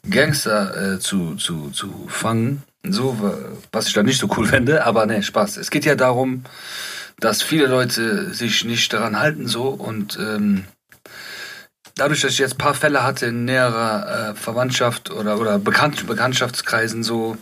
[0.10, 2.64] Gangster äh, zu, zu, zu fangen.
[2.88, 3.38] So, wa-
[3.72, 5.58] was ich da nicht so cool fände, aber ne, Spaß.
[5.58, 6.44] Es geht ja darum,
[7.20, 10.66] dass viele Leute sich nicht daran halten so und ähm,
[11.96, 16.06] dadurch, dass ich jetzt ein paar Fälle hatte in näherer äh, Verwandtschaft oder, oder Bekannt
[16.08, 17.38] Bekanntschaftskreisen so,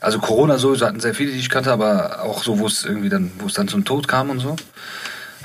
[0.00, 3.08] also Corona sowieso hatten sehr viele, die ich kannte, aber auch so, wo es irgendwie
[3.08, 4.56] dann, wo es dann zum Tod kam und so,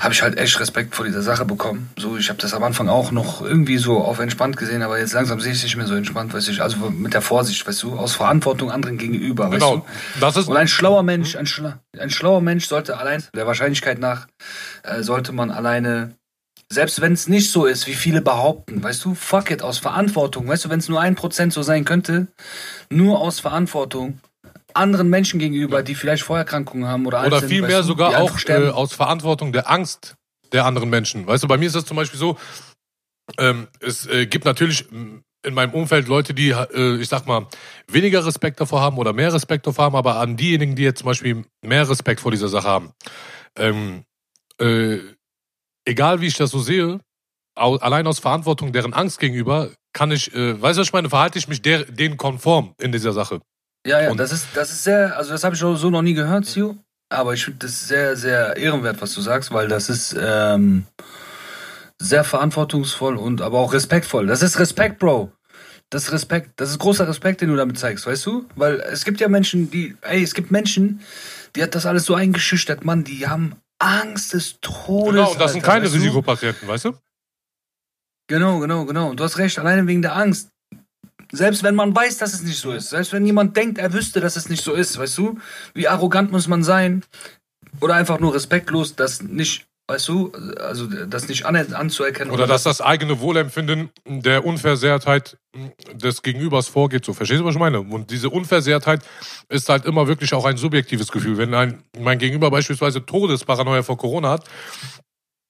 [0.00, 1.88] habe ich halt echt Respekt vor dieser Sache bekommen.
[1.96, 5.12] So, ich habe das am Anfang auch noch irgendwie so auf entspannt gesehen, aber jetzt
[5.12, 7.82] langsam sehe ich es nicht mehr so entspannt, weißt du, also mit der Vorsicht, weißt
[7.84, 9.76] du, aus Verantwortung anderen gegenüber, weißt Genau.
[9.76, 10.20] du.
[10.20, 13.98] Das ist Und ein schlauer Mensch, ein, schla ein schlauer Mensch sollte allein, der Wahrscheinlichkeit
[14.00, 14.26] nach,
[14.82, 16.16] äh, sollte man alleine,
[16.68, 20.48] selbst wenn es nicht so ist, wie viele behaupten, weißt du, fuck it, aus Verantwortung,
[20.48, 22.28] weißt du, wenn es nur ein Prozent so sein könnte,
[22.90, 24.20] nur aus Verantwortung
[24.74, 29.52] anderen Menschen gegenüber, die vielleicht Vorerkrankungen haben oder Oder vielmehr sogar auch äh, aus Verantwortung
[29.52, 30.16] der Angst
[30.52, 31.26] der anderen Menschen.
[31.26, 32.36] Weißt du, bei mir ist das zum Beispiel so,
[33.38, 37.46] ähm, es äh, gibt natürlich m, in meinem Umfeld Leute, die, äh, ich sag mal,
[37.88, 41.06] weniger Respekt davor haben oder mehr Respekt davor haben, aber an diejenigen, die jetzt zum
[41.06, 42.92] Beispiel mehr Respekt vor dieser Sache haben,
[43.56, 44.04] ähm,
[44.60, 44.98] äh,
[45.84, 47.00] egal wie ich das so sehe,
[47.56, 51.38] allein aus Verantwortung deren Angst gegenüber, kann ich, äh, weißt du, was ich meine, verhalte
[51.38, 53.40] ich mich der, denen konform in dieser Sache.
[53.86, 56.02] Ja, ja, Und- das ist, das ist sehr, also das habe ich so so noch
[56.02, 56.76] nie gehört, Sio.
[57.10, 60.86] Aber ich finde das sehr, sehr ehrenwert, was du sagst, weil das ist ähm,
[62.00, 64.26] sehr verantwortungsvoll und aber auch respektvoll.
[64.26, 65.30] Das ist Respekt, Bro.
[65.90, 68.46] Das ist Respekt, das ist großer Respekt, den du damit zeigst, weißt du?
[68.56, 71.00] Weil es gibt ja Menschen, die, ey, es gibt Menschen,
[71.54, 75.12] die hat das alles so eingeschüchtert, Mann, die haben Angst des Todes.
[75.12, 75.98] Genau, und das sind Alter, keine weißt du?
[75.98, 76.98] Risikopatienten, weißt du?
[78.26, 79.10] Genau, genau, genau.
[79.10, 80.50] Und du hast recht, alleine wegen der Angst.
[81.30, 82.90] Selbst wenn man weiß, dass es nicht so ist.
[82.90, 85.38] Selbst wenn jemand denkt, er wüsste, dass es nicht so ist, weißt du?
[85.74, 87.04] Wie arrogant muss man sein?
[87.80, 92.32] Oder einfach nur respektlos, das nicht, weißt du, also das nicht an, anzuerkennen.
[92.32, 95.36] Oder dass das eigene Wohlempfinden der Unversehrtheit
[95.92, 97.04] des Gegenübers vorgeht.
[97.04, 97.80] So, verstehst du, was ich meine?
[97.80, 99.04] Und diese Unversehrtheit
[99.48, 101.36] ist halt immer wirklich auch ein subjektives Gefühl.
[101.36, 104.44] Wenn ein, mein Gegenüber beispielsweise Todesparanoia vor Corona hat,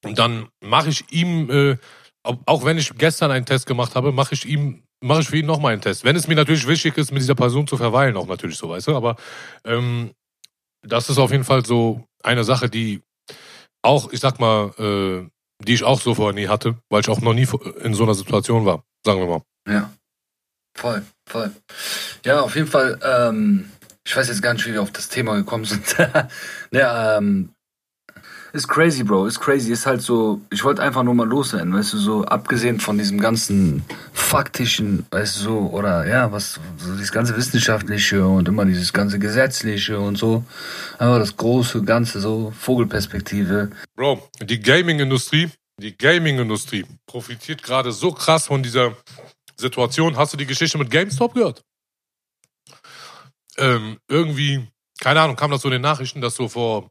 [0.02, 1.76] dann mache ich ihm, äh,
[2.22, 5.38] auch auch wenn ich gestern einen Test gemacht habe, mache ich ihm, mache ich für
[5.38, 6.04] ihn nochmal einen Test.
[6.04, 8.88] Wenn es mir natürlich wichtig ist, mit dieser Person zu verweilen, auch natürlich so, weißt
[8.88, 8.96] du.
[8.96, 9.16] Aber
[9.64, 10.10] ähm,
[10.82, 13.00] das ist auf jeden Fall so eine Sache, die
[13.84, 15.28] auch, ich sag mal, äh,
[15.64, 17.48] die ich auch so vorher nie hatte, weil ich auch noch nie
[17.82, 19.42] in so einer Situation war, sagen wir mal.
[19.68, 19.90] Ja.
[20.76, 21.52] Voll, voll.
[22.24, 23.70] Ja, auf jeden Fall, ähm,
[24.04, 25.96] ich weiß jetzt gar nicht, wie wir auf das Thema gekommen sind.
[26.72, 27.53] ja, ähm,
[28.54, 29.72] ist crazy, Bro, ist crazy.
[29.72, 33.20] Ist halt so, ich wollte einfach nur mal loswerden, weißt du, so abgesehen von diesem
[33.20, 38.92] ganzen faktischen, weißt du, so, oder ja, was, so dieses ganze Wissenschaftliche und immer dieses
[38.92, 40.44] ganze Gesetzliche und so.
[40.98, 43.70] Einfach das große Ganze, so Vogelperspektive.
[43.96, 48.96] Bro, die Gaming-Industrie, die Gaming-Industrie profitiert gerade so krass von dieser
[49.56, 50.16] Situation.
[50.16, 51.60] Hast du die Geschichte mit GameStop gehört?
[53.56, 54.64] Ähm, irgendwie,
[55.00, 56.88] keine Ahnung, kam das so in den Nachrichten, dass so vor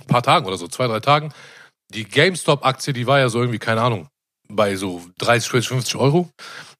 [0.00, 1.32] ein paar Tagen oder so, zwei, drei Tagen,
[1.90, 4.08] die GameStop-Aktie, die war ja so irgendwie, keine Ahnung,
[4.48, 6.30] bei so 30, 40, 50 Euro.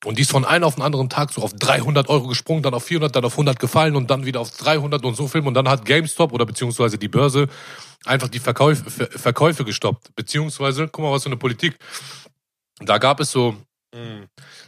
[0.05, 2.74] Und die ist von einem auf den anderen Tag so auf 300 Euro gesprungen, dann
[2.74, 5.46] auf 400, dann auf 100 gefallen und dann wieder auf 300 und so Film.
[5.46, 7.48] Und dann hat GameStop oder beziehungsweise die Börse
[8.05, 10.14] einfach die Verkäufe, Ver Verkäufe gestoppt.
[10.14, 11.79] Beziehungsweise, guck mal, was für eine Politik.
[12.81, 13.57] Da gab es so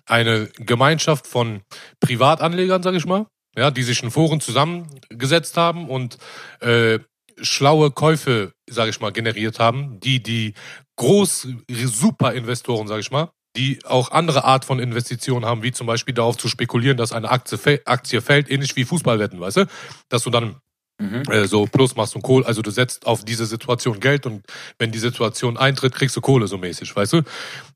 [0.07, 1.63] eine Gemeinschaft von
[2.01, 6.19] Privatanlegern, sag ich mal, ja, die sich in Foren zusammengesetzt haben und
[6.61, 7.01] äh,
[7.41, 10.55] schlaue Käufe, sag ich mal, generiert haben, die die
[10.97, 15.87] groß super Investoren, sag ich mal, die auch andere Art von Investitionen haben, wie zum
[15.87, 19.67] Beispiel darauf zu spekulieren, dass eine Aktie, Aktie fällt, ähnlich wie Fußballwetten, weißt du?
[20.09, 20.57] Dass du dann
[20.99, 21.25] Mhm.
[21.31, 24.47] äh, so Plus machst und Kohl, also du setzt auf diese Situation Geld und
[24.79, 27.23] wenn die Situation eintritt, kriegst du Kohle so mäßig, weißt du?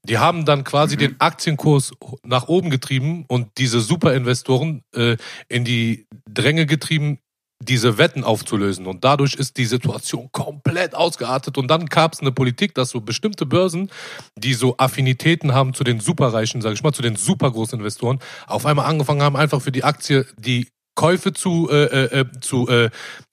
[0.05, 1.01] Die haben dann quasi Mhm.
[1.01, 1.93] den Aktienkurs
[2.25, 5.19] nach oben getrieben und diese Superinvestoren äh,
[5.49, 7.19] in die Dränge getrieben,
[7.63, 8.87] diese Wetten aufzulösen.
[8.87, 11.59] Und dadurch ist die Situation komplett ausgeartet.
[11.59, 13.91] Und dann gab es eine Politik, dass so bestimmte Börsen,
[14.37, 18.65] die so Affinitäten haben zu den Superreichen, sag ich mal, zu den supergroßen Investoren, auf
[18.67, 22.91] einmal angefangen haben, einfach für die Aktie die Käufe zu, äh, äh, äh, zu äh,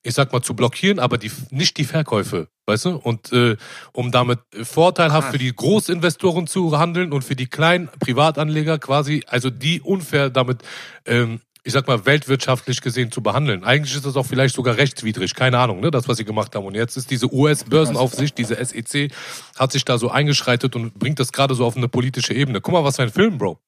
[0.07, 2.47] ich sag mal, zu blockieren, aber die, nicht die Verkäufe.
[2.65, 2.95] Weißt du?
[2.95, 3.57] Und äh,
[3.91, 9.49] um damit vorteilhaft für die Großinvestoren zu handeln und für die kleinen Privatanleger quasi, also
[9.49, 10.63] die unfair damit,
[11.05, 13.65] ähm, ich sag mal, weltwirtschaftlich gesehen zu behandeln.
[13.65, 16.65] Eigentlich ist das auch vielleicht sogar rechtswidrig, keine Ahnung, ne, das, was sie gemacht haben.
[16.65, 19.11] Und jetzt ist diese US-Börsenaufsicht, diese SEC,
[19.57, 22.61] hat sich da so eingeschreitet und bringt das gerade so auf eine politische Ebene.
[22.61, 23.59] Guck mal, was für ein Film, Bro.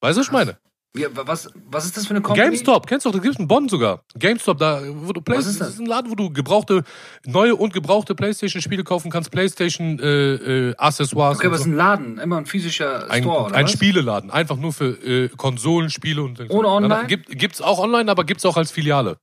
[0.00, 0.56] Weißt du, was ich meine?
[0.94, 2.48] Wie, was, was ist das für eine Company?
[2.48, 4.04] GameStop, kennst du doch, da gibt es einen Bonn sogar.
[4.18, 5.68] GameStop, da, wo du Play Was ist das?
[5.68, 6.82] das ist ein Laden, wo du gebrauchte,
[7.24, 11.38] neue und gebrauchte Playstation-Spiele kaufen kannst, Playstation äh, äh, Accessoires.
[11.38, 11.70] Okay, aber es ist so.
[11.70, 13.72] ein Laden, immer ein physischer Ein, Store, oder ein was?
[13.72, 17.06] Spieleladen, einfach nur für äh, Konsolen, Spiele und Ohne online?
[17.06, 19.16] Gibt, gibt's auch online, aber gibt's auch als Filiale.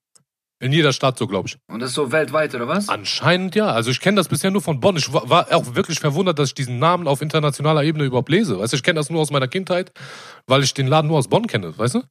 [0.62, 1.58] In jeder Stadt so, glaube ich.
[1.68, 2.90] Und das ist so weltweit, oder was?
[2.90, 3.68] Anscheinend ja.
[3.68, 4.98] Also ich kenne das bisher nur von Bonn.
[4.98, 8.60] Ich war, war auch wirklich verwundert, dass ich diesen Namen auf internationaler Ebene überhaupt lese.
[8.60, 9.94] Weißt du, ich kenne das nur aus meiner Kindheit,
[10.48, 12.04] weil ich den Laden nur aus Bonn kenne, weißt du?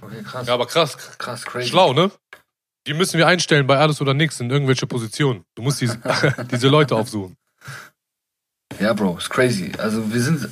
[0.00, 0.46] Okay, krass.
[0.46, 0.96] Ja, aber krass.
[1.18, 1.68] Krass, crazy.
[1.70, 2.12] Schlau, ne?
[2.86, 5.44] Die müssen wir einstellen bei alles oder nichts in irgendwelche Positionen.
[5.56, 5.98] Du musst diese,
[6.50, 7.36] diese Leute aufsuchen.
[8.78, 9.72] Ja, Bro, ist crazy.
[9.76, 10.48] Also wir sind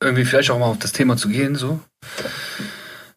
[0.00, 1.80] irgendwie vielleicht auch mal auf das Thema zu gehen, so.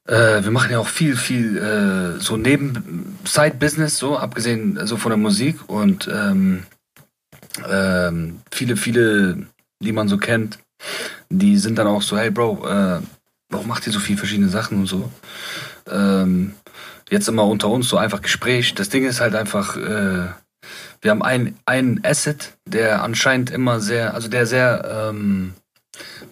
[0.05, 4.97] Äh, wir machen ja auch viel, viel äh, so neben Side-Business, so, abgesehen äh, so
[4.97, 6.63] von der Musik und ähm,
[7.69, 9.47] ähm, viele, viele,
[9.79, 10.59] die man so kennt,
[11.29, 13.01] die sind dann auch so, hey Bro, äh,
[13.49, 15.09] warum macht ihr so viele verschiedene Sachen und so?
[15.89, 16.55] Ähm,
[17.09, 18.75] jetzt immer unter uns so einfach Gespräch.
[18.75, 20.27] Das Ding ist halt einfach, äh,
[21.01, 25.53] wir haben ein, einen Asset, der anscheinend immer sehr, also der sehr ähm,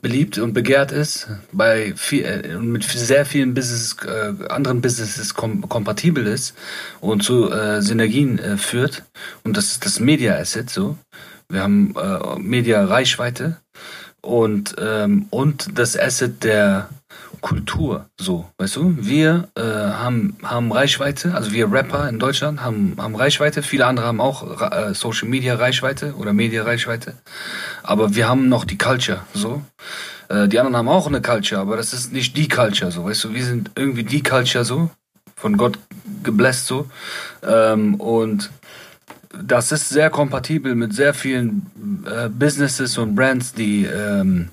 [0.02, 5.68] beliebt und begehrt ist, bei viel, äh, mit sehr vielen Business, äh, anderen Businesses kom
[5.70, 6.56] kompatibel ist
[7.00, 9.04] und zu äh, Synergien äh, führt.
[9.44, 10.98] Und das ist das Media Asset so.
[11.50, 13.58] Wir haben äh, Media Reichweite
[14.22, 16.90] und, ähm, und das Asset der
[17.42, 18.96] Kultur, so, weißt du?
[19.00, 24.06] Wir äh, haben, haben Reichweite, also wir Rapper in Deutschland haben, haben Reichweite, viele andere
[24.06, 27.16] haben auch äh, Social Media Reichweite oder Media Reichweite,
[27.84, 29.62] aber wir haben noch die Culture, so.
[30.30, 33.24] Äh, die anderen haben auch eine Culture, aber das ist nicht die Culture, so, weißt
[33.26, 33.34] du?
[33.34, 34.92] Wir sind irgendwie die Culture, so,
[35.36, 35.80] von Gott
[36.24, 36.88] gebläst, so.
[37.44, 38.52] Ähm, und
[39.44, 44.50] das ist sehr kompatibel mit sehr vielen äh, Businesses und Brands, die ähm,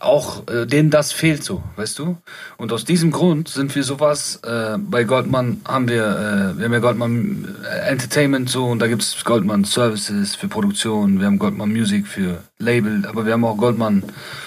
[0.00, 2.16] auch äh, denen das fehlt so, weißt du?
[2.56, 6.72] Und aus diesem Grund sind wir sowas, äh, bei Goldman haben wir, äh, wir haben
[6.72, 7.56] ja Goldman
[7.86, 13.06] Entertainment so und da gibt's Goldman Services für Produktion, wir haben Goldman Music für Label,
[13.06, 14.02] aber wir haben auch Goldman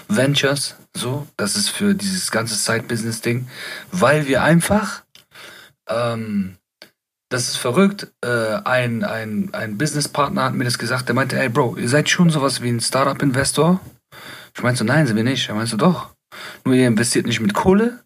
[0.07, 3.47] Ventures so, das ist für dieses ganze Side-Business-Ding,
[3.91, 5.03] weil wir einfach
[5.87, 6.57] ähm,
[7.31, 8.11] das ist verrückt.
[8.21, 11.07] Äh, ein, ein, ein Businesspartner hat mir das gesagt.
[11.07, 13.79] Der meinte, ey Bro, ihr seid schon sowas wie ein Startup-Investor.
[14.55, 15.49] Ich meinte so, nein, sind wir nicht.
[15.49, 16.09] Er meinte so, doch.
[16.65, 17.99] Nur ihr investiert nicht mit Kohle.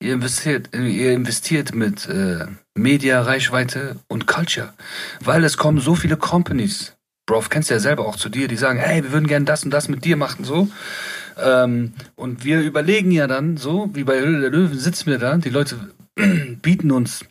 [0.00, 4.74] Ihr investiert, ihr investiert mit äh, Media, Reichweite und Culture.
[5.20, 6.96] Weil es kommen so viele Companies.
[7.26, 9.64] Bro, kennst du ja selber auch zu dir, die sagen, hey, wir würden gerne das
[9.64, 10.68] und das mit dir machen, so.
[11.42, 15.36] Ähm, und wir überlegen ja dann, so, wie bei Höhle der Löwen sitzen wir da,
[15.36, 15.76] die Leute
[16.62, 17.24] bieten uns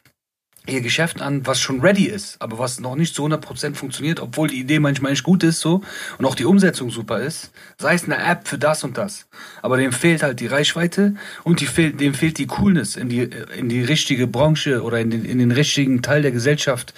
[0.67, 4.47] ihr Geschäft an, was schon ready ist, aber was noch nicht zu 100% funktioniert, obwohl
[4.47, 5.81] die Idee manchmal nicht gut ist so
[6.17, 7.51] und auch die Umsetzung super ist.
[7.77, 9.27] Sei es eine App für das und das.
[9.61, 13.29] Aber dem fehlt halt die Reichweite und die fehlt, dem fehlt die Coolness, in die,
[13.57, 16.93] in die richtige Branche oder in den, in den richtigen Teil der Gesellschaft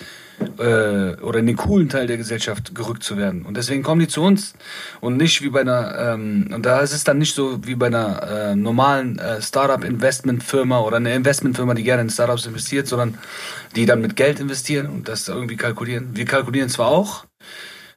[0.57, 3.43] äh, oder in den coolen Teil der Gesellschaft gerückt zu werden.
[3.43, 4.53] Und deswegen kommen die zu uns
[5.01, 7.87] und nicht wie bei einer, ähm, und da ist es dann nicht so wie bei
[7.87, 13.17] einer äh, normalen äh, Startup-Investment-Firma oder eine Investmentfirma, die gerne in Startups investiert, sondern
[13.75, 16.09] die dann mit Geld investieren und das irgendwie kalkulieren.
[16.15, 17.25] Wir kalkulieren zwar auch,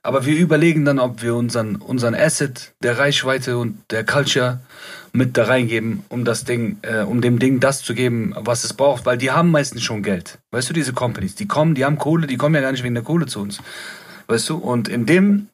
[0.03, 4.61] aber wir überlegen dann, ob wir unseren, unseren Asset der Reichweite und der Culture
[5.13, 8.75] mit da reingeben, um das Ding, äh, um dem Ding das zu geben, was es
[8.75, 10.39] braucht, weil die haben meistens schon Geld.
[10.51, 12.95] Weißt du, diese Companies, die kommen, die haben Kohle, die kommen ja gar nicht wegen
[12.95, 13.59] der Kohle zu uns.
[14.27, 15.49] Weißt du, und in dem,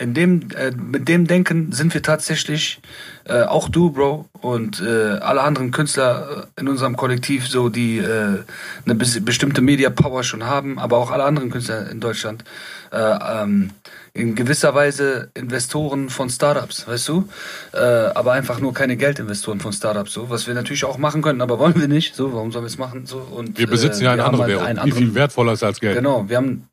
[0.00, 2.80] in dem, äh, mit dem Denken sind wir tatsächlich,
[3.24, 7.98] äh, auch du, Bro, und äh, alle anderen Künstler äh, in unserem Kollektiv, so die
[7.98, 8.38] äh,
[8.86, 12.44] eine bes- bestimmte Media Power schon haben, aber auch alle anderen Künstler in Deutschland,
[12.92, 13.70] äh, ähm,
[14.12, 17.28] in gewisser Weise Investoren von Startups, weißt du?
[17.72, 21.60] Aber einfach nur keine Geldinvestoren von Startups, so, was wir natürlich auch machen können, aber
[21.60, 24.24] wollen wir nicht, so, warum sollen wir es machen, so, und Wir besitzen ja eine
[24.24, 25.94] andere halt Währung, die viel wertvoller ist als Geld.
[25.94, 26.66] Genau, wir haben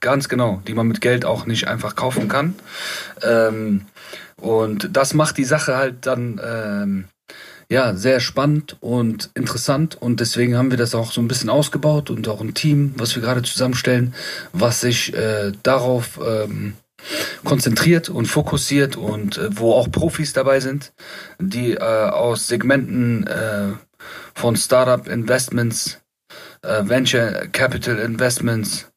[0.00, 2.54] ganz genau, die man mit Geld auch nicht einfach kaufen kann.
[3.22, 3.86] Ähm,
[4.36, 7.04] und das macht die Sache halt dann ähm,
[7.68, 12.10] ja sehr spannend und interessant und deswegen haben wir das auch so ein bisschen ausgebaut
[12.10, 14.14] und auch ein Team, was wir gerade zusammenstellen,
[14.52, 16.74] was sich äh, darauf ähm,
[17.44, 20.92] konzentriert und fokussiert und äh, wo auch Profis dabei sind,
[21.38, 23.68] die äh, aus Segmenten äh,
[24.34, 26.00] von Startup Investments
[26.62, 28.89] äh, Venture Capital Investments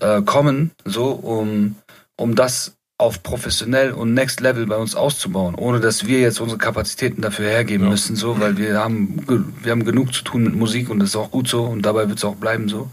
[0.00, 1.76] äh, kommen, so um,
[2.16, 6.58] um das auf professionell und Next Level bei uns auszubauen, ohne dass wir jetzt unsere
[6.58, 7.90] Kapazitäten dafür hergeben ja.
[7.90, 9.24] müssen, so, weil wir haben,
[9.62, 12.08] wir haben genug zu tun mit Musik und das ist auch gut so und dabei
[12.08, 12.90] wird es auch bleiben so.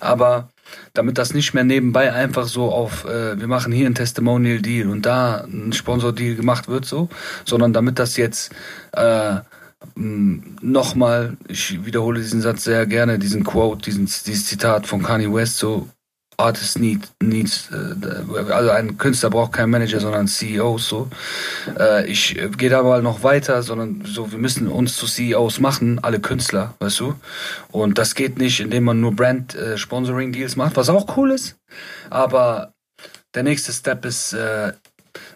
[0.00, 0.48] Aber
[0.94, 4.88] damit das nicht mehr nebenbei einfach so auf, äh, wir machen hier einen Testimonial Deal
[4.88, 7.10] und da ein Sponsor Deal gemacht wird, so,
[7.44, 8.52] sondern damit das jetzt
[8.92, 9.36] äh,
[9.96, 15.58] nochmal, ich wiederhole diesen Satz sehr gerne, diesen Quote, diesen, dieses Zitat von Kanye West,
[15.58, 15.88] so
[16.42, 20.88] Artist need, needs, äh, also ein Künstler braucht keinen Manager, sondern CEOs.
[20.88, 21.08] So.
[21.78, 25.98] Äh, ich gehe da mal noch weiter, sondern so, wir müssen uns zu CEOs machen,
[26.02, 27.14] alle Künstler, weißt du.
[27.70, 31.56] Und das geht nicht, indem man nur Brand-Sponsoring-Deals äh, macht, was auch cool ist.
[32.10, 32.74] Aber
[33.34, 34.36] der nächste Step ist,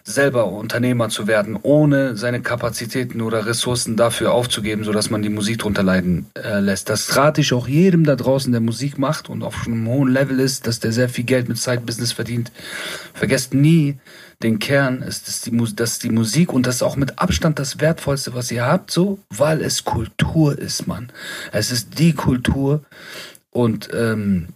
[0.07, 5.59] selber Unternehmer zu werden, ohne seine Kapazitäten oder Ressourcen dafür aufzugeben, sodass man die Musik
[5.59, 6.89] drunter leiden äh, lässt.
[6.89, 10.39] Das rate ich auch jedem da draußen, der Musik macht und auf einem hohen Level
[10.39, 12.53] ist, dass der sehr viel Geld mit Side-Business verdient.
[13.13, 13.97] Vergesst nie
[14.41, 17.81] den Kern, ist, dass die, dass die Musik und das ist auch mit Abstand das
[17.81, 21.11] Wertvollste, was ihr habt, so, weil es Kultur ist, Mann.
[21.51, 22.81] Es ist die Kultur
[23.51, 24.49] und ähm,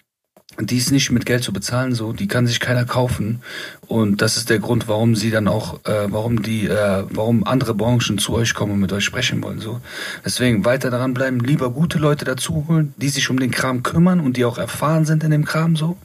[0.70, 3.42] die ist nicht mit Geld zu bezahlen, so, die kann sich keiner kaufen.
[3.88, 7.74] Und das ist der Grund, warum sie dann auch, äh, warum die, äh, warum andere
[7.74, 9.82] Branchen zu euch kommen und mit euch sprechen wollen, so.
[10.24, 14.20] Deswegen weiter daran bleiben, lieber gute Leute dazu holen, die sich um den Kram kümmern
[14.20, 15.98] und die auch erfahren sind in dem Kram, so.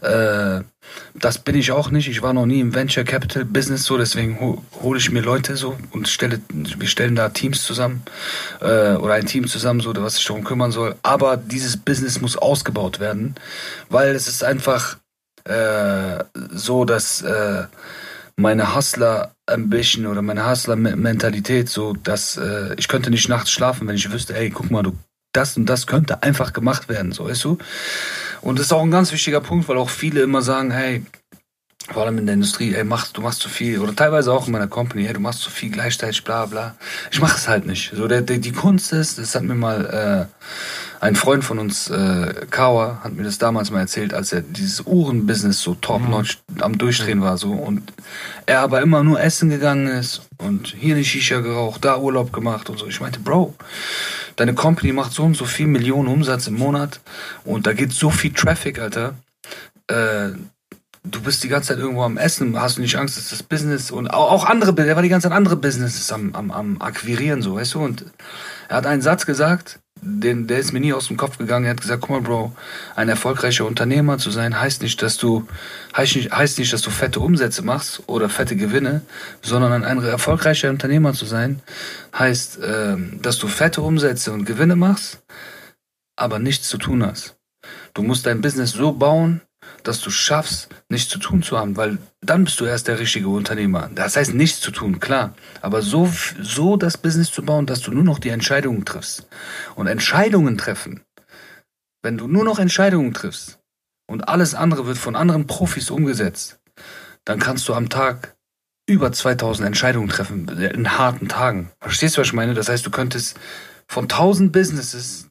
[0.00, 0.62] Äh,
[1.14, 2.08] das bin ich auch nicht.
[2.08, 5.56] Ich war noch nie im Venture Capital Business so, deswegen ho hole ich mir Leute
[5.56, 8.02] so und stelle, wir stellen da Teams zusammen
[8.60, 10.96] äh, oder ein Team zusammen, so, was sich darum kümmern soll.
[11.02, 13.34] Aber dieses Business muss ausgebaut werden,
[13.88, 14.98] weil es ist einfach
[15.44, 17.64] äh, so, dass äh,
[18.36, 23.88] meine Hustler Ambition oder meine Hustler Mentalität so, dass äh, ich könnte nicht nachts schlafen,
[23.88, 24.92] wenn ich wüsste, ey, guck mal, du
[25.32, 27.58] das und das könnte einfach gemacht werden, so weißt du.
[28.40, 31.02] Und das ist auch ein ganz wichtiger Punkt, weil auch viele immer sagen, hey,
[31.90, 33.78] vor allem in der Industrie, ey, machst, du machst zu viel.
[33.78, 36.76] Oder teilweise auch in meiner Company, hey, du machst zu viel gleichzeitig, bla bla.
[37.10, 37.92] Ich mache es halt nicht.
[37.94, 40.48] So, der, der, die Kunst ist, das hat mir mal äh,
[41.00, 44.82] ein Freund von uns, äh, Kawa, hat mir das damals mal erzählt, als er dieses
[44.82, 46.62] Uhrenbusiness so top-notch mhm.
[46.62, 47.38] am Durchdrehen war.
[47.38, 47.92] so Und
[48.44, 52.68] er aber immer nur essen gegangen ist und hier eine Shisha geraucht, da Urlaub gemacht
[52.68, 52.86] und so.
[52.86, 53.54] Ich meinte, Bro,
[54.36, 57.00] deine Company macht so und so viel Millionen Umsatz im Monat
[57.44, 59.14] und da geht so viel Traffic, Alter.
[59.86, 60.32] Äh,
[61.04, 63.90] du bist die ganze Zeit irgendwo am Essen, hast du nicht Angst, dass das Business
[63.90, 67.54] und auch andere, der war die ganze Zeit andere Businesses am, am, am Akquirieren, so,
[67.54, 67.80] weißt du?
[67.84, 68.04] Und
[68.68, 71.64] er hat einen Satz gesagt, den, der ist mir nie aus dem Kopf gegangen.
[71.64, 72.52] Er hat gesagt, guck mal, Bro,
[72.94, 75.46] ein erfolgreicher Unternehmer zu sein, heißt nicht, dass du,
[75.96, 79.02] heißt nicht, heißt nicht, dass du fette Umsätze machst oder fette Gewinne,
[79.42, 81.60] sondern ein erfolgreicher Unternehmer zu sein,
[82.16, 85.22] heißt, äh, dass du fette Umsätze und Gewinne machst,
[86.16, 87.36] aber nichts zu tun hast.
[87.94, 89.40] Du musst dein Business so bauen,
[89.84, 93.28] dass du schaffst, nichts zu tun zu haben, weil dann bist du erst der richtige
[93.28, 93.90] Unternehmer.
[93.94, 95.34] Das heißt, nichts zu tun, klar.
[95.62, 96.10] Aber so,
[96.40, 99.28] so das Business zu bauen, dass du nur noch die Entscheidungen triffst.
[99.74, 101.02] Und Entscheidungen treffen,
[102.02, 103.58] wenn du nur noch Entscheidungen triffst
[104.06, 106.60] und alles andere wird von anderen Profis umgesetzt,
[107.24, 108.36] dann kannst du am Tag
[108.88, 111.70] über 2000 Entscheidungen treffen in harten Tagen.
[111.80, 112.54] Verstehst du, was ich meine?
[112.54, 113.38] Das heißt, du könntest
[113.86, 115.27] von 1000 Businesses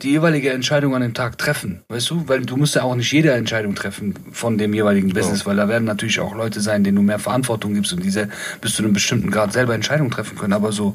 [0.00, 2.28] die jeweilige Entscheidung an dem Tag treffen, weißt du?
[2.28, 5.46] Weil du musst ja auch nicht jede Entscheidung treffen von dem jeweiligen Business, oh.
[5.46, 8.28] weil da werden natürlich auch Leute sein, denen du mehr Verantwortung gibst und diese
[8.60, 10.52] bis zu einem bestimmten Grad selber Entscheidungen treffen können.
[10.52, 10.94] Aber so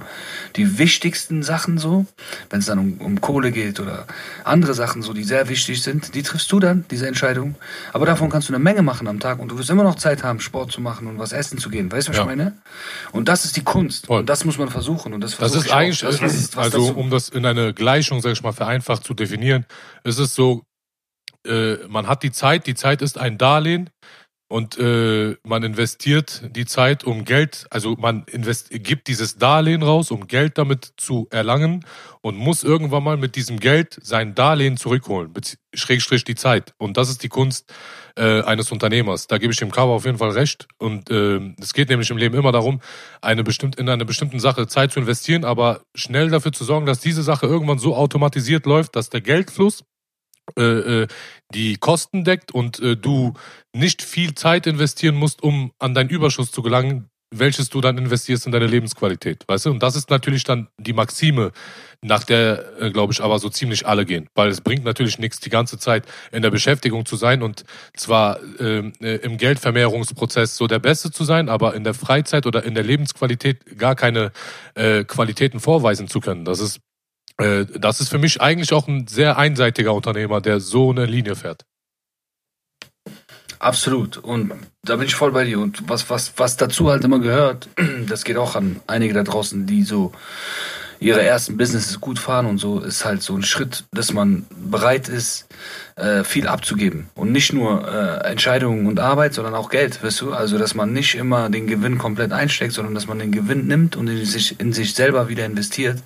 [0.56, 2.06] die wichtigsten Sachen so,
[2.50, 4.08] wenn es dann um, um Kohle geht oder
[4.46, 7.56] andere Sachen so, die sehr wichtig sind, die triffst du dann, diese Entscheidung.
[7.92, 10.24] Aber davon kannst du eine Menge machen am Tag und du wirst immer noch Zeit
[10.24, 11.92] haben, Sport zu machen und was essen zu gehen.
[11.92, 12.24] Weißt du, was ja.
[12.24, 12.54] ich meine?
[13.12, 14.06] Und das ist die Kunst.
[14.06, 14.22] Voll.
[14.22, 15.12] Und das muss man versuchen.
[15.12, 18.32] Und das, das ist eigentlich, das, was, was also um das in eine Gleichung, sag
[18.32, 19.66] ich mal, vereinfacht einfach zu definieren.
[20.04, 20.64] Es ist so,
[21.46, 23.90] äh, man hat die Zeit, die Zeit ist ein Darlehen
[24.50, 30.12] und äh, man investiert die Zeit, um Geld, also man invest gibt dieses Darlehen raus,
[30.12, 31.86] um Geld damit zu erlangen
[32.22, 35.34] und muss irgendwann mal mit diesem Geld sein Darlehen zurückholen,
[35.74, 36.74] Schrägstrich die Zeit.
[36.78, 37.74] Und das ist die Kunst
[38.16, 39.28] äh, eines Unternehmers.
[39.28, 40.68] Da gebe ich dem Cover auf jeden Fall recht.
[40.78, 42.80] Und äh, es geht nämlich im Leben immer darum,
[43.22, 47.00] eine bestimmt, in eine bestimmte Sache Zeit zu investieren, aber schnell dafür zu sorgen, dass
[47.00, 49.84] diese Sache irgendwann so automatisiert läuft, dass der Geldfluss
[50.58, 50.64] äh,
[51.04, 51.08] äh,
[51.54, 53.34] die Kosten deckt und äh, du
[53.74, 58.46] nicht viel Zeit investieren musst, um an deinen Überschuss zu gelangen, welches du dann investierst
[58.46, 59.72] in deine Lebensqualität, weißt du?
[59.72, 61.52] Und das ist natürlich dann die Maxime,
[62.04, 64.28] nach der, äh, glaube ich, aber so ziemlich alle gehen.
[64.36, 67.64] Weil es bringt natürlich nichts, die ganze Zeit in der Beschäftigung zu sein und
[67.96, 72.64] zwar ähm, äh, im Geldvermehrungsprozess so der Beste zu sein, aber in der Freizeit oder
[72.64, 74.32] in der Lebensqualität gar keine
[74.76, 76.46] äh, Qualitäten vorweisen zu können.
[76.46, 76.80] Das ist
[77.38, 81.36] äh, das ist für mich eigentlich auch ein sehr einseitiger Unternehmer, der so eine Linie
[81.36, 81.66] fährt.
[83.60, 84.18] Absolut.
[84.18, 84.52] Und
[84.84, 85.60] da bin ich voll bei dir.
[85.60, 87.70] Und was, was, was dazu halt immer gehört,
[88.08, 90.12] das geht auch an einige da draußen, die so
[91.04, 95.10] ihre ersten Businesses gut fahren und so, ist halt so ein Schritt, dass man bereit
[95.10, 95.48] ist,
[95.96, 97.10] äh, viel abzugeben.
[97.14, 100.34] Und nicht nur äh, Entscheidungen und Arbeit, sondern auch Geld, weißt du?
[100.34, 103.96] Also, dass man nicht immer den Gewinn komplett einsteckt, sondern dass man den Gewinn nimmt
[103.96, 106.02] und in sich, in sich selber wieder investiert,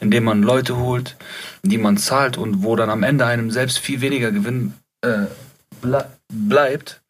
[0.00, 1.16] indem man Leute holt,
[1.62, 5.26] die man zahlt und wo dann am Ende einem selbst viel weniger Gewinn äh,
[5.80, 7.00] ble bleibt.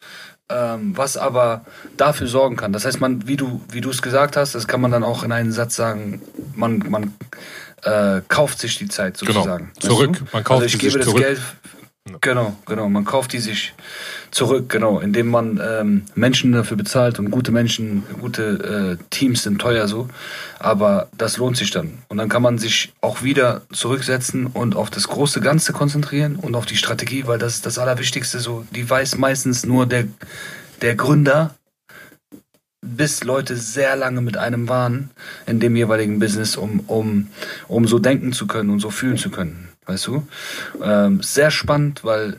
[0.47, 1.65] Ähm, was aber
[1.97, 2.71] dafür sorgen kann.
[2.71, 5.23] Das heißt, man, wie du, wie du es gesagt hast, das kann man dann auch
[5.23, 6.21] in einem Satz sagen,
[6.53, 7.13] man, man
[7.83, 9.33] äh, kauft sich die Zeit Genau.
[9.33, 9.71] sozusagen.
[9.75, 10.21] Weißt Zurück.
[10.33, 11.23] Man kauft also ich die gebe sich das zurück.
[11.23, 11.41] Geld.
[12.21, 12.87] Genau, genau.
[12.87, 13.73] Man kauft die sich
[14.29, 19.59] zurück, genau, indem man ähm, Menschen dafür bezahlt und gute Menschen, gute äh, Teams sind
[19.59, 20.07] teuer so,
[20.59, 21.97] aber das lohnt sich dann.
[22.07, 26.55] Und dann kann man sich auch wieder zurücksetzen und auf das große Ganze konzentrieren und
[26.55, 28.67] auf die Strategie, weil das ist das Allerwichtigste so.
[28.69, 30.05] Die weiß meistens nur der,
[30.83, 31.55] der Gründer,
[32.81, 35.09] bis Leute sehr lange mit einem waren
[35.47, 37.29] in dem jeweiligen Business, um, um,
[37.67, 39.64] um so denken zu können und so fühlen zu können.
[39.85, 40.27] Weißt du?
[40.81, 42.37] Ähm, sehr spannend, weil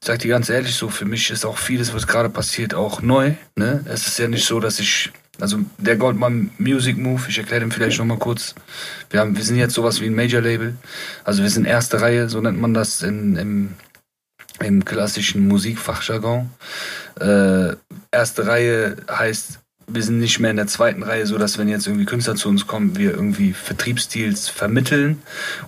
[0.00, 3.02] ich sag dir ganz ehrlich, so für mich ist auch vieles, was gerade passiert, auch
[3.02, 3.34] neu.
[3.54, 3.84] Ne?
[3.86, 5.12] Es ist ja nicht so, dass ich.
[5.40, 8.54] Also der Goldman Music Move, ich erkläre dem vielleicht nochmal kurz.
[9.10, 10.76] Wir, haben, wir sind jetzt sowas wie ein Major Label.
[11.24, 13.74] Also wir sind erste Reihe, so nennt man das in, im,
[14.60, 16.50] im klassischen Musikfachjargon.
[17.18, 17.76] Äh,
[18.12, 21.86] erste Reihe heißt, wir sind nicht mehr in der zweiten Reihe, so dass wenn jetzt
[21.86, 25.22] irgendwie Künstler zu uns kommen, wir irgendwie Vertriebsdeals vermitteln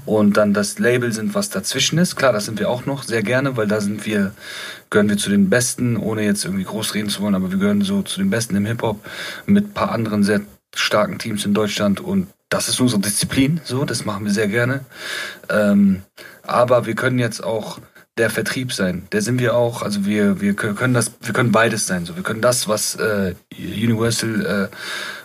[0.07, 2.17] und dann das Label sind, was dazwischen ist.
[2.17, 4.33] Klar, das sind wir auch noch sehr gerne, weil da sind wir,
[4.91, 7.83] gehören wir zu den Besten, ohne jetzt irgendwie groß reden zu wollen, aber wir gehören
[7.83, 9.05] so zu den Besten im Hip-Hop
[9.47, 10.41] mit ein paar anderen sehr
[10.75, 14.85] starken Teams in Deutschland und das ist unsere Disziplin, so, das machen wir sehr gerne.
[15.49, 16.03] Ähm,
[16.43, 17.79] aber wir können jetzt auch
[18.17, 19.09] der Vertrieb sein.
[19.11, 19.83] Der sind wir auch.
[19.83, 22.07] Also wir, wir können das, wir können beides sein.
[22.07, 24.71] So, wir können das, was äh, Universal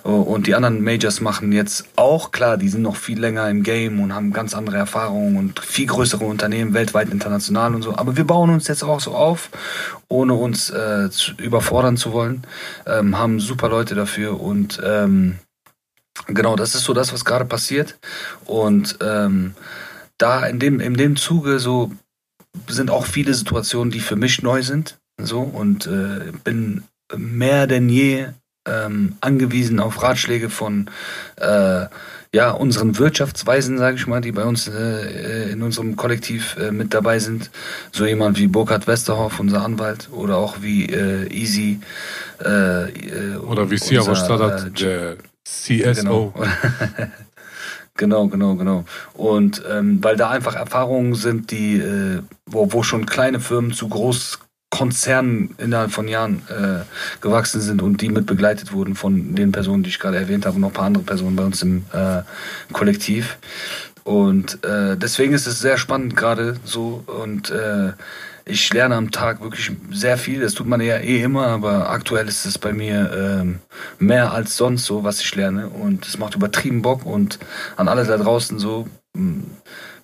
[0.04, 2.58] äh, und die anderen Majors machen, jetzt auch klar.
[2.58, 6.26] Die sind noch viel länger im Game und haben ganz andere Erfahrungen und viel größere
[6.26, 7.96] Unternehmen weltweit, international und so.
[7.96, 9.52] Aber wir bauen uns jetzt auch so auf,
[10.08, 12.42] ohne uns äh, zu, überfordern zu wollen.
[12.88, 15.38] Ähm, haben super Leute dafür und ähm,
[16.26, 18.00] genau, das ist so das, was gerade passiert.
[18.46, 19.54] Und ähm,
[20.18, 21.92] da in dem in dem Zuge so
[22.68, 24.98] sind auch viele Situationen, die für mich neu sind.
[25.22, 26.84] So und äh, bin
[27.16, 28.28] mehr denn je
[28.68, 30.90] ähm, angewiesen auf Ratschläge von
[31.38, 31.86] äh,
[32.34, 36.94] ja unseren Wirtschaftsweisen, sage ich mal, die bei uns äh, in unserem Kollektiv äh, mit
[36.94, 37.50] dabei sind.
[37.92, 41.80] So jemand wie Burkhard Westerhoff, unser Anwalt, oder auch wie äh, Easy
[42.44, 45.94] äh, äh, Oder wie Siavash Sadat, der CSO.
[46.02, 46.34] Genau.
[48.00, 48.86] genau, genau, genau.
[49.14, 53.88] Und ähm, weil da einfach Erfahrungen sind, die, äh, wo, wo schon kleine Firmen zu
[53.90, 56.86] Großkonzernen innerhalb von Jahren äh,
[57.22, 60.56] gewachsen sind und die mit begleitet wurden von den Personen, die ich gerade erwähnt habe
[60.56, 62.24] und noch ein paar andere Personen bei uns im äh,
[62.74, 63.38] Kollektiv.
[64.04, 67.92] Und äh, deswegen ist es sehr spannend gerade so und äh,
[68.50, 70.42] ich lerne am Tag wirklich sehr viel.
[70.42, 73.60] Das tut man ja eh immer, aber aktuell ist es bei mir ähm,
[74.00, 75.70] mehr als sonst so, was ich lerne.
[75.70, 77.06] Und es macht übertrieben Bock.
[77.06, 77.40] Und
[77.78, 79.44] an alle da draußen so, mh,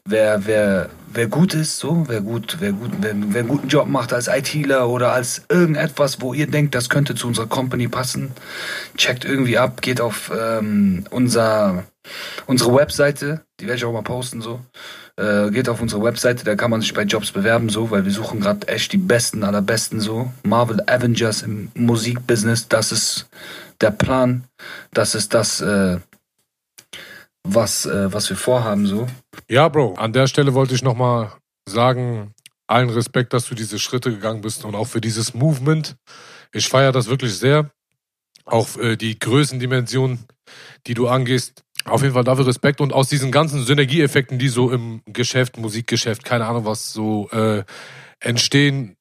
[0.05, 3.87] wer, wer, wer gut ist, so, wer gut, wer gut, wer, wer einen guten Job
[3.87, 8.31] macht als ITler oder als irgendetwas, wo ihr denkt, das könnte zu unserer Company passen,
[8.95, 11.83] checkt irgendwie ab, geht auf ähm, unser,
[12.45, 14.59] unsere Webseite, die werde ich auch mal posten so.
[15.17, 18.11] Äh, geht auf unsere Webseite, da kann man sich bei Jobs bewerben, so, weil wir
[18.11, 20.33] suchen gerade echt die Besten aller Besten, so.
[20.43, 23.29] Marvel Avengers im Musikbusiness, das ist
[23.79, 24.43] der Plan,
[24.91, 25.99] das ist das, äh,
[27.43, 29.07] was, äh, was wir vorhaben, so.
[29.47, 31.31] Ja, Bro, an der Stelle wollte ich nochmal
[31.65, 32.33] sagen,
[32.67, 35.95] allen Respekt, dass du diese Schritte gegangen bist und auch für dieses Movement.
[36.51, 37.71] Ich feiere das wirklich sehr.
[38.45, 40.19] Auch äh, die Größendimension,
[40.87, 41.64] die du angehst.
[41.85, 46.23] Auf jeden Fall dafür Respekt und aus diesen ganzen Synergieeffekten, die so im Geschäft, Musikgeschäft,
[46.23, 47.63] keine Ahnung was so äh,
[48.19, 48.95] entstehen,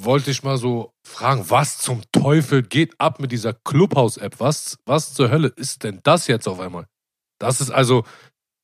[0.00, 4.36] wollte ich mal so fragen, was zum Teufel geht ab mit dieser Clubhouse-App?
[4.38, 6.86] Was, was zur Hölle ist denn das jetzt auf einmal?
[7.38, 8.04] Das ist also,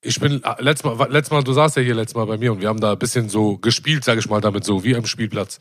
[0.02, 2.52] ich bin, äh, letztes Mal, letztes Mal, du saßt ja hier letztes Mal bei mir
[2.52, 5.06] und wir haben da ein bisschen so gespielt, sag ich mal, damit so, wie am
[5.06, 5.58] Spielplatz.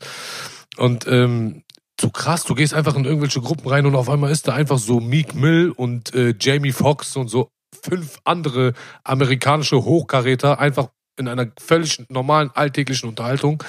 [0.76, 1.64] Und ähm,
[2.02, 4.78] so krass, du gehst einfach in irgendwelche Gruppen rein und auf einmal ist da einfach
[4.78, 7.48] so Meek Mill und äh, Jamie Foxx und so
[7.80, 8.72] fünf andere
[9.04, 13.62] amerikanische Hochkaräter einfach in einer völlig normalen alltäglichen Unterhaltung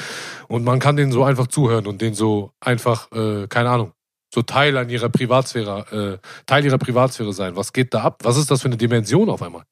[0.48, 3.92] und man kann denen so einfach zuhören und denen so einfach, äh, keine Ahnung,
[4.34, 7.56] so Teil an ihrer Privatsphäre, äh, Teil ihrer Privatsphäre sein.
[7.56, 8.22] Was geht da ab?
[8.24, 9.64] Was ist das für eine Dimension auf einmal?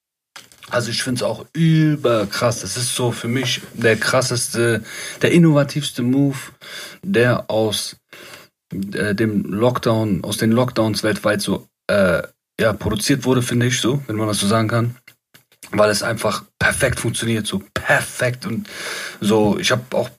[0.69, 2.61] Also ich finde es auch überkrass.
[2.61, 4.83] Das ist so für mich der krasseste,
[5.21, 6.37] der innovativste Move,
[7.03, 7.97] der aus
[8.93, 12.21] äh, dem Lockdown, aus den Lockdowns weltweit so äh,
[12.59, 14.95] ja, produziert wurde, finde ich so, wenn man das so sagen kann.
[15.71, 18.67] Weil es einfach perfekt funktioniert, so perfekt und
[19.21, 19.57] so.
[19.57, 20.09] Ich habe auch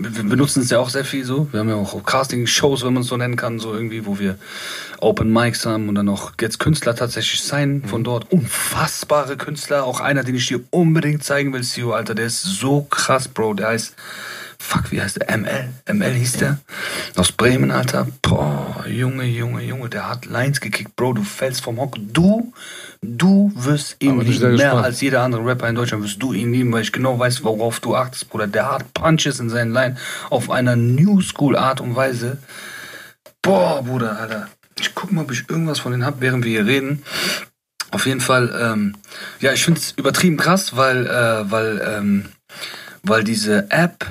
[0.00, 1.48] wir benutzen es ja auch sehr viel so.
[1.50, 4.38] Wir haben ja auch Casting-Shows, wenn man es so nennen kann, so irgendwie, wo wir
[5.00, 8.30] Open Mics haben und dann auch jetzt Künstler tatsächlich sein von dort.
[8.30, 9.84] Unfassbare Künstler.
[9.84, 12.14] Auch einer, den ich dir unbedingt zeigen will, Sio, Alter.
[12.14, 13.54] Der ist so krass, Bro.
[13.54, 13.96] Der heißt,
[14.60, 15.36] fuck, wie heißt der?
[15.36, 15.68] ML?
[15.92, 16.58] ML hieß der.
[17.16, 18.08] Aus Bremen, Alter.
[18.22, 19.88] Boah, Junge, Junge, Junge.
[19.88, 21.14] Der hat Lines gekickt, Bro.
[21.14, 21.96] Du fällst vom Hock.
[21.98, 22.52] Du
[23.00, 26.72] Du wirst ihn lieben, mehr als jeder andere Rapper in Deutschland wirst du ihn lieben,
[26.72, 28.48] weil ich genau weiß, worauf du achtest, Bruder.
[28.48, 29.96] Der hat Punches in seinen Line
[30.30, 32.38] auf einer New School Art und Weise.
[33.40, 34.48] Boah, Bruder, Alter.
[34.80, 37.04] Ich guck mal, ob ich irgendwas von denen hab, während wir hier reden.
[37.92, 38.96] Auf jeden Fall, ähm,
[39.40, 42.24] ja, ich finde es übertrieben krass, weil, äh, weil, ähm,
[43.04, 44.06] weil diese App,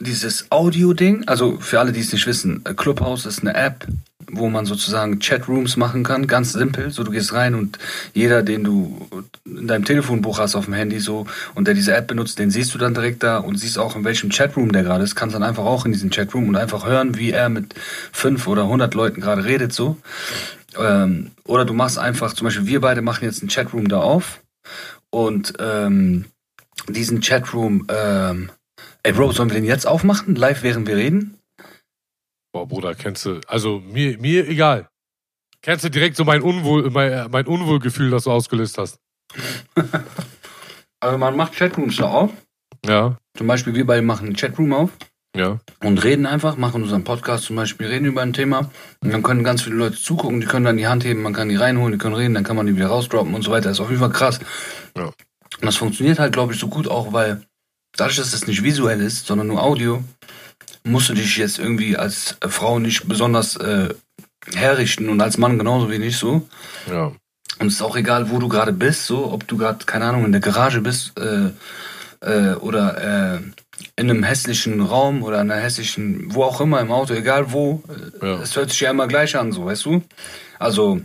[0.00, 3.86] dieses Audio-Ding, also für alle, die es nicht wissen, äh, Clubhouse ist eine App,
[4.30, 6.90] wo man sozusagen Chatrooms machen kann, ganz simpel.
[6.90, 7.78] So, du gehst rein und
[8.12, 9.08] jeder, den du
[9.44, 12.74] in deinem Telefonbuch hast auf dem Handy so und der diese App benutzt, den siehst
[12.74, 15.42] du dann direkt da und siehst auch in welchem Chatroom der gerade ist, kannst dann
[15.42, 17.74] einfach auch in diesen Chatroom und einfach hören, wie er mit
[18.12, 19.96] fünf oder hundert Leuten gerade redet so.
[20.76, 24.40] Ähm, oder du machst einfach, zum Beispiel wir beide machen jetzt einen Chatroom da auf
[25.10, 26.24] und ähm,
[26.88, 28.50] diesen Chatroom, ähm,
[29.04, 31.38] ey Bro, sollen wir den jetzt aufmachen, live während wir reden?
[32.52, 34.88] Boah, Bruder, kennst du, also mir, mir egal.
[35.62, 38.98] Kennst du direkt so mein, Unwohl, mein, mein Unwohlgefühl, das du ausgelöst hast?
[41.00, 42.30] Also man macht Chatrooms da auf.
[42.86, 44.90] Ja, Zum Beispiel wir beide machen einen Chatroom auf
[45.36, 45.58] ja.
[45.82, 49.44] und reden einfach, machen unseren Podcast zum Beispiel, reden über ein Thema und dann können
[49.44, 51.98] ganz viele Leute zugucken, die können dann die Hand heben, man kann die reinholen, die
[51.98, 53.70] können reden, dann kann man die wieder rausdroppen und so weiter.
[53.70, 54.40] ist auf jeden Fall krass.
[54.96, 55.04] Ja.
[55.04, 55.14] Und
[55.60, 57.42] das funktioniert halt, glaube ich, so gut auch, weil
[57.96, 60.02] dadurch, dass das nicht visuell ist, sondern nur Audio,
[60.84, 63.88] musst du dich jetzt irgendwie als äh, Frau nicht besonders äh,
[64.54, 66.46] herrichten und als Mann genauso wenig so.
[66.90, 67.12] Ja.
[67.60, 70.24] Und es ist auch egal, wo du gerade bist, so, ob du gerade, keine Ahnung,
[70.24, 71.50] in der Garage bist äh,
[72.20, 73.40] äh, oder äh,
[73.96, 77.82] in einem hässlichen Raum oder in einer hässlichen, wo auch immer im Auto, egal wo,
[78.20, 78.40] äh, Ja.
[78.42, 80.02] es hört sich ja immer gleich an, so, weißt du?
[80.58, 81.00] Also,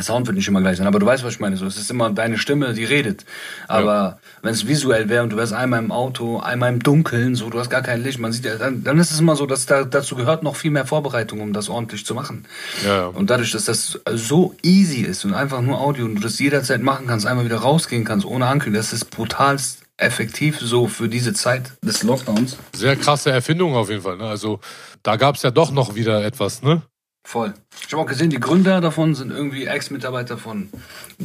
[0.00, 1.56] Sound wird nicht immer gleich sein, aber du weißt, was ich meine.
[1.56, 3.24] So, es ist immer deine Stimme, die redet.
[3.68, 7.50] Aber wenn es visuell wäre und du wärst einmal im Auto, einmal im Dunkeln, so,
[7.50, 9.66] du hast gar kein Licht, man sieht ja, dann, dann ist es immer so, dass
[9.66, 12.46] da, dazu gehört noch viel mehr Vorbereitung, um das ordentlich zu machen.
[12.84, 13.06] Ja, ja.
[13.06, 16.82] Und dadurch, dass das so easy ist und einfach nur Audio und du das jederzeit
[16.82, 21.34] machen kannst, einmal wieder rausgehen kannst, ohne Ankündigung, das ist brutalst effektiv so für diese
[21.34, 22.56] Zeit des Lockdowns.
[22.74, 24.16] Sehr krasse Erfindung auf jeden Fall.
[24.16, 24.24] Ne?
[24.24, 24.60] Also
[25.02, 26.82] da gab es ja doch noch wieder etwas, ne?
[27.24, 27.54] Voll.
[27.86, 30.70] Ich habe auch gesehen, die Gründer davon sind irgendwie Ex-Mitarbeiter von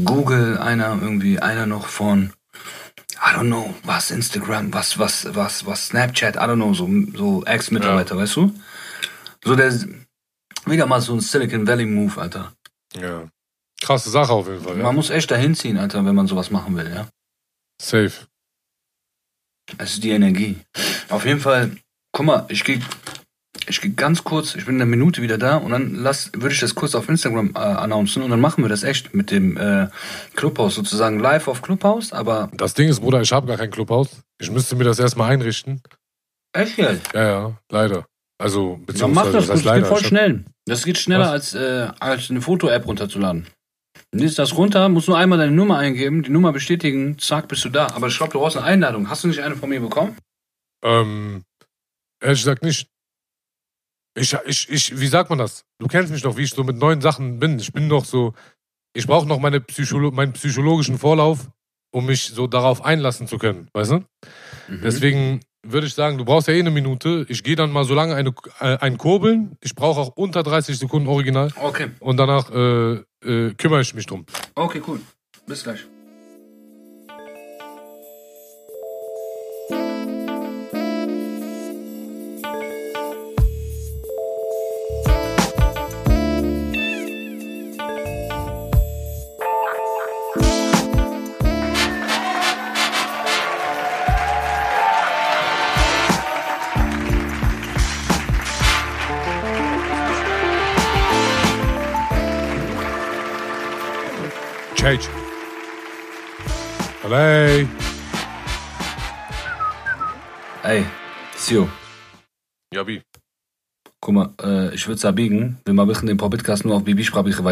[0.03, 2.33] Google, einer irgendwie, einer noch von,
[3.15, 7.43] I don't know, was Instagram, was, was, was, was Snapchat, I don't know, so, so
[7.45, 8.53] Ex-Mitarbeiter, weißt du?
[9.43, 9.73] So der,
[10.65, 12.53] wieder mal so ein Silicon Valley Move, Alter.
[12.93, 13.27] Ja.
[13.81, 14.77] Krasse Sache auf jeden Fall.
[14.77, 14.83] Ja.
[14.83, 17.07] Man muss echt dahin ziehen, Alter, wenn man sowas machen will, ja.
[17.81, 18.11] Safe.
[19.77, 20.59] Es ist die Energie.
[21.09, 21.75] Auf jeden Fall,
[22.11, 22.79] guck mal, ich gehe
[23.67, 26.53] ich geh ganz kurz, ich bin in einer Minute wieder da und dann lass, würde
[26.53, 29.57] ich das kurz auf Instagram äh, announcen und dann machen wir das echt mit dem
[29.57, 29.87] äh,
[30.35, 34.21] Clubhouse sozusagen live auf Clubhouse, aber Das Ding ist, Bruder, ich habe gar kein Clubhaus.
[34.39, 35.81] Ich müsste mir das erstmal einrichten.
[36.53, 37.13] echt jetzt.
[37.13, 38.05] Ja, ja, leider.
[38.37, 40.45] Also, Dann mach beziehungsweise, das, das gut, das geht voll schnell.
[40.65, 41.31] Das geht schneller Was?
[41.31, 43.47] als, äh, als eine Foto-App runterzuladen.
[44.11, 47.69] Nimmst das runter, musst nur einmal deine Nummer eingeben, die Nummer bestätigen, zack, bist du
[47.69, 47.87] da.
[47.87, 49.09] Aber ich glaube, du brauchst eine Einladung.
[49.09, 50.17] Hast du nicht eine von mir bekommen?
[50.83, 51.43] Ähm,
[52.21, 52.87] ehrlich gesagt nicht.
[54.17, 55.65] Ich, ich, ich, wie sagt man das?
[55.79, 57.59] Du kennst mich doch, wie ich so mit neuen Sachen bin.
[57.59, 58.33] Ich bin doch so,
[58.93, 61.49] ich brauche noch meine Psycholo meinen psychologischen Vorlauf,
[61.91, 63.95] um mich so darauf einlassen zu können, weißt du?
[64.67, 64.81] Mhm.
[64.83, 67.25] Deswegen würde ich sagen, du brauchst ja eh eine Minute.
[67.27, 69.57] Ich gehe dann mal so lange eine, äh, ein Kurbeln.
[69.61, 71.51] Ich brauche auch unter 30 Sekunden original.
[71.55, 74.25] Okay, Und danach äh, äh, kümmere ich mich drum.
[74.55, 75.01] okay, cool.
[75.47, 75.85] Bis gleich.
[104.85, 105.09] Change.
[107.01, 107.67] Hey.
[110.61, 110.85] Ey,
[111.35, 111.67] Sio,
[112.71, 113.01] Ja, wie?
[113.99, 116.83] guck mal, äh, ich würde sagen, wenn wir den Podcast nur auf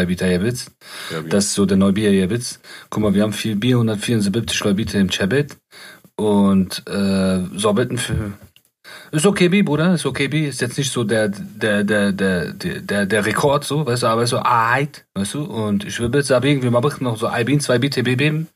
[0.06, 0.70] bitte ihr Witz.
[1.10, 1.22] Ja?
[1.22, 2.60] Das ist so der neue Bier Witz.
[2.88, 5.56] Guck mal, wir haben viel Bier, 174 Leute im Chabit.
[6.14, 8.34] Und äh, Sorbeten für.
[9.12, 10.46] Ist okay, Bi, Bruder, ist okay, Bi.
[10.46, 14.26] Ist jetzt nicht so der, der, der, der, der, der, Rekord, so, weißt du, aber
[14.26, 15.44] so, ait, weißt du.
[15.44, 18.46] Und ich würde sagen, wir machen noch so ein Bin, zwei BTB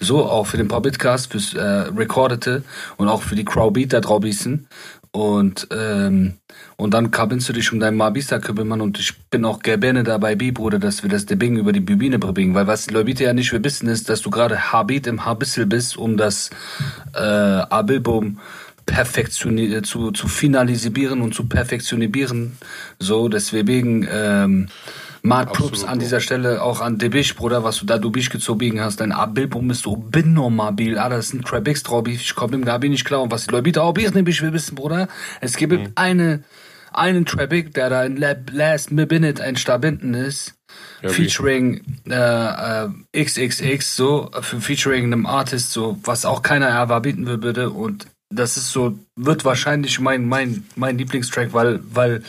[0.00, 2.62] So, auch für den Podcast, fürs äh, Recordete
[2.96, 4.66] und auch für die Crowbeat da draußen.
[5.12, 6.34] Und, ähm,
[6.76, 10.36] und dann kannst du dich um deinen Mabista kümmern und ich bin auch gerne dabei,
[10.36, 12.54] Bi, Bruder, dass wir das Debing über die Bibine bringen.
[12.54, 16.16] Weil was Leute ja nicht wissen ist, dass du gerade Habit im Habissel bist, um
[16.16, 16.50] das
[17.14, 18.38] äh, Album
[18.90, 22.58] perfektionieren, zu, zu finalisieren und zu perfektionieren.
[22.98, 24.68] So, deswegen, ähm,
[25.22, 28.80] Props Absolut, an dieser Stelle auch an Debisch, Bruder, was du da du bist gezogen
[28.80, 29.00] hast.
[29.00, 30.98] Dein Album ist so binormabil.
[30.98, 32.08] Ah, das ein Trebix drauf.
[32.08, 33.22] Ich komm dem Gabi nicht klar.
[33.22, 35.08] Und was die Leute auch ich nämlich will wissen, Bruder.
[35.42, 35.92] Es gibt Mhm.
[35.94, 36.42] eine,
[36.92, 40.54] einen Trebix, der da in Last Minute ein Stabinden ist.
[41.02, 47.26] Ja, featuring äh, äh, XXX, so, für featuring einem Artist, so, was auch keiner erwarten
[47.26, 47.70] will, bitte.
[47.70, 52.22] Und das ist so, wird wahrscheinlich mein, mein, mein Lieblingstrack, weil, weil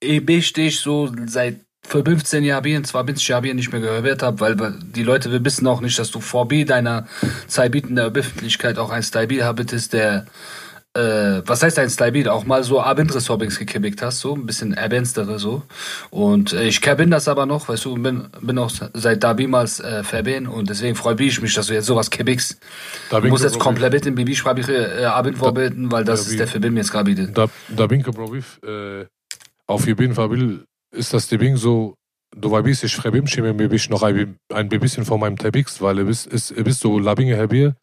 [0.00, 4.78] EB stehe ich so seit für 15 Jahren, 20 Jahren nicht mehr gehört habe, weil
[4.80, 7.06] die Leute wir wissen auch nicht, dass du VB deiner
[7.48, 10.26] Zeit in der Öffentlichkeit auch ein Style habittest, der
[10.94, 15.38] äh, was heißt ein Style auch mal so Abendres-Hobbings gekibbt hast, so ein bisschen erwähnstere
[15.38, 15.62] so.
[16.10, 19.80] Und äh, ich bin das aber noch, weißt du, bin, bin auch seit da niemals
[19.80, 22.10] äh, verbinden und deswegen freue ich mich, dass du jetzt sowas
[23.30, 26.92] musst ich jetzt komplett in Bibi-Sprache äh, Abend vorbilden, weil das ist der Verbindung jetzt
[26.92, 27.26] gerade wieder.
[27.26, 28.34] Da, da bin ich, Bro,
[28.66, 29.06] äh,
[29.66, 30.60] auf jeden Fall
[30.94, 31.94] ist das Ding so,
[32.36, 35.96] du weißt, ich schreibe mir mir bist noch ein, ein bisschen von meinem Text, weil
[35.96, 37.76] du bist, ist, so labinge Herbier,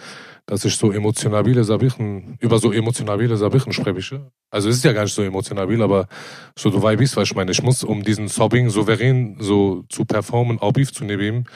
[0.50, 4.32] dass ich so emotionabile Sachen, über so emotionabile Sachen spreche.
[4.50, 6.08] Also es ist ja gar nicht so emotionabil, aber
[6.58, 7.52] so du weißt, was ich meine.
[7.52, 11.47] Ich muss, um diesen Sobbing souverän so zu performen, Beef zu nehmen,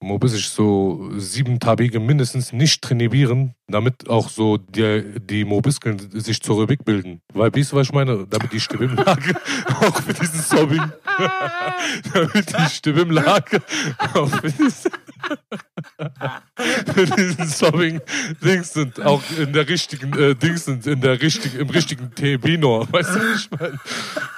[0.00, 6.42] muss ich so sieben Tage mindestens nicht trainieren, damit auch so die, die Mobiskeln sich
[6.42, 7.20] zurückbilden.
[7.32, 8.26] Weil, weißt du, was ich meine?
[8.28, 9.34] Damit die Stimmlage
[9.80, 10.82] auch für diesen Sobbing,
[12.12, 13.62] damit die Stimmlage
[14.14, 14.90] auch für diesen,
[16.94, 18.00] für diesen Sobbing
[18.42, 22.92] Dings sind, auch in der richtigen, äh, Dings sind, in der richtigen, im richtigen T-Binor.
[22.92, 23.78] Weißt du, ich meine?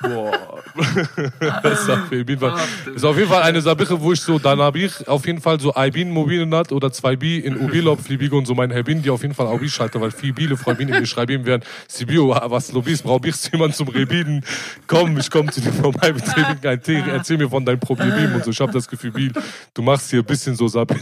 [0.03, 0.63] Boah.
[1.63, 2.55] das ist auf jeden Fall,
[2.95, 4.73] ist auf jeden Fall eine Sache, wo ich so danach
[5.07, 8.47] auf jeden Fall so ein Bin mobilen hat oder zwei Bi in Ubilop, Flibigo und
[8.47, 11.07] so mein Herbin, die auf jeden Fall auch ich schalte, weil viel Biele, Freundin, die
[11.07, 14.45] schreiben werden, Sibio, was Lobis, brauch ich jemand zum Rebiden?
[14.87, 18.35] Komm, ich komm zu dir vorbei, wir trinken einen Tee, erzähl mir von deinen Problemen
[18.35, 18.51] und so.
[18.51, 19.33] Ich hab das Gefühl, Biel,
[19.73, 20.95] du machst hier ein bisschen so, Sab-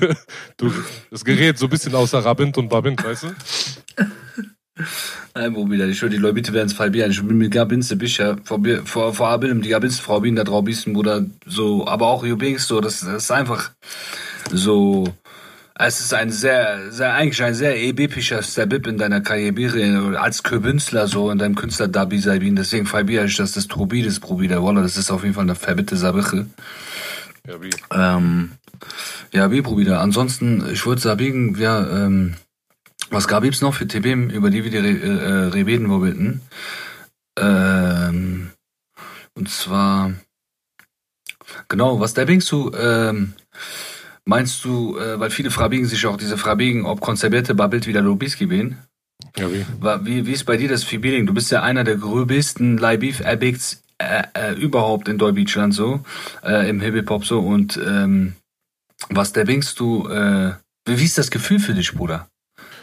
[0.57, 0.73] du,
[1.11, 3.35] das Gerät so ein bisschen außer Rabint und Babint, weißt du?
[5.35, 7.11] Nein, wieder, ich höre die Leute werden es falbieren.
[7.11, 10.65] Ich bin mit Gabinste Bischer, vor, vor, vor Abel, die Gabinste Frau Bin da drauf
[10.65, 13.71] bist, Bruder, so, aber auch Jubings, so, das, das ist einfach
[14.51, 15.05] so,
[15.75, 21.07] es ist ein sehr, sehr, eigentlich ein sehr epischer Step in deiner Karriere als Künstler,
[21.07, 24.97] so, in deinem Künstler Dabi Sabin, deswegen falbiere ich, dass das Trubides, Bruder, Walla, das
[24.97, 26.47] ist auf jeden Fall eine verbitte Sache.
[27.47, 27.71] Ja, wie?
[27.93, 28.53] Ähm,
[29.33, 30.01] ja, wie, Bruder.
[30.01, 32.35] Ansonsten, ich würde sagen, wir, ähm,
[33.11, 36.41] was gab es noch für TB, über die wir die re äh, reden wollten?
[37.39, 38.51] Ähm,
[39.35, 40.12] und zwar,
[41.68, 43.35] genau, was denkst du, ähm,
[44.24, 48.47] meinst du, äh, weil viele fragen sich auch diese Fragen, ob konservierte Babbelt wieder Lobiski
[48.47, 48.76] bin?
[49.37, 49.64] Ja, wie?
[50.05, 51.26] Wie, wie ist bei dir das Feeling?
[51.26, 56.01] Du bist ja einer der gröbsten Live-Addicts äh, äh, überhaupt in Deutschland so,
[56.45, 57.41] äh, im Hip-Hop so.
[57.41, 58.35] Und ähm,
[59.11, 60.53] was denkst du, äh,
[60.87, 62.29] wie, ist das Gefühl für dich, Bruder?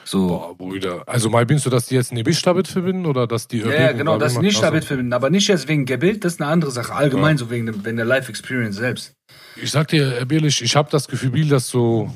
[0.05, 0.27] So.
[0.27, 1.03] Boah, Bruder.
[1.07, 3.91] Also, mal binst du, dass die jetzt nicht damit verbinden oder dass die Ja, ja,
[3.91, 6.93] genau, das nicht damit verbinden, aber nicht jetzt wegen Gebild, das ist eine andere Sache.
[6.93, 9.13] Allgemein so wegen, dem- wegen der Life-Experience selbst.
[9.55, 12.11] Ich sag dir ehrlich, ich habe das Gefühl, dass so,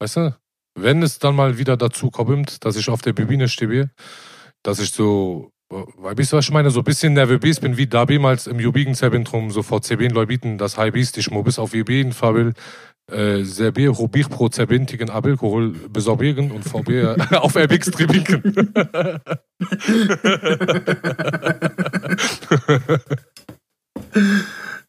[0.00, 0.36] weißt du,
[0.78, 3.90] wenn es dann mal wieder dazu kommt, dass ich auf der Bibine stehe,
[4.62, 8.04] dass ich so, weißt du, was ich meine, so ein bisschen nervös bin, wie da
[8.06, 12.54] damals im Jubiläumszentrum, so vor 10 Leuten, das High Beast, ich bis auf jeden Fall
[13.10, 17.04] äh, sehr Bier, Rubich pro zerbintigen Alkohol besorgen und VB
[17.34, 18.72] auf RBX trinken.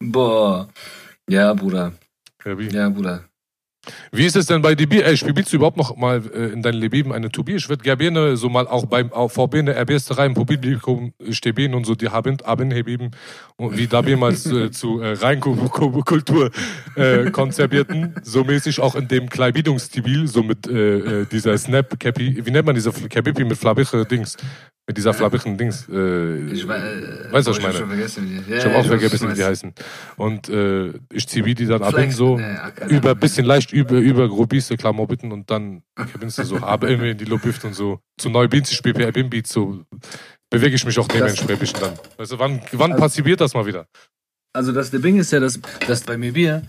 [0.00, 0.68] Boah.
[1.28, 1.92] Ja, Bruder.
[2.44, 3.24] Ja, Bruder.
[4.12, 5.02] Wie ist es denn bei DB?
[5.02, 7.56] Ey, spielst du überhaupt noch mal äh, in deinem Leben eine Tobi?
[7.56, 11.84] Ich würde gerne so mal auch beim auch VB eine RBS-Reihe im Publikum stehen und
[11.86, 13.10] so die haben Abend heben
[13.56, 16.50] und wie da jemals äh, zu äh, Reinkultur
[16.96, 22.44] äh, konzertierten, so mäßig auch in dem Kleidungsstil, so mit äh, äh, dieser Snap Cappy,
[22.44, 24.36] wie nennt man diese Cappy mit flabbige Dings?
[24.88, 25.88] Mit dieser flabbischen Dings.
[25.88, 27.78] Äh, Ich wei- äh, weißt du, was ich meine?
[27.80, 29.48] hab vergessen, Ja, ich habe ja, auch vergessen, weiß, wie die weiß.
[29.48, 29.74] heißen.
[30.16, 32.36] Und äh, ich ziehe die dann ab in so.
[32.36, 33.18] nee, ah, über Ahnung.
[33.20, 35.82] bisschen leicht über über grobiste Klamobitten und dann
[36.12, 38.94] gewinnst du so aber irgendwie in die Lobüft und so zu neu Beats ich spiele
[39.10, 39.82] BM Beats so
[40.50, 43.86] bewege ich mich auch dementsprechend dann weißt du wann wann passiert das mal wieder
[44.56, 46.62] Also das der Ding ist ja, dass, dass bei mir Bier,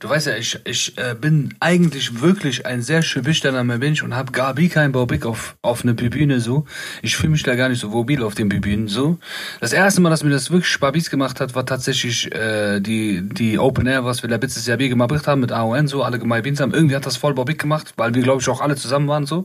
[0.00, 4.32] du weißt ja, ich, ich äh, bin eigentlich wirklich ein sehr schüchterner Mensch und habe
[4.32, 6.64] gar wie keinen Bock auf, auf eine Bühne so.
[7.02, 9.18] Ich fühle mich da gar nicht so mobil auf den Bühnen so.
[9.60, 13.58] Das erste Mal, dass mir das wirklich Spaß gemacht hat, war tatsächlich äh, die, die
[13.58, 16.72] Open Air, was wir letztes Jahr Bier gemacht haben mit AON so, alle gemein haben.
[16.72, 19.44] Irgendwie hat das voll Bock gemacht, weil wir glaube ich auch alle zusammen waren so.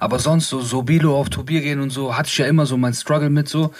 [0.00, 2.78] Aber sonst so, so Bilo auf Tour gehen und so, hatte ich ja immer so
[2.78, 3.74] mein Struggle mit so.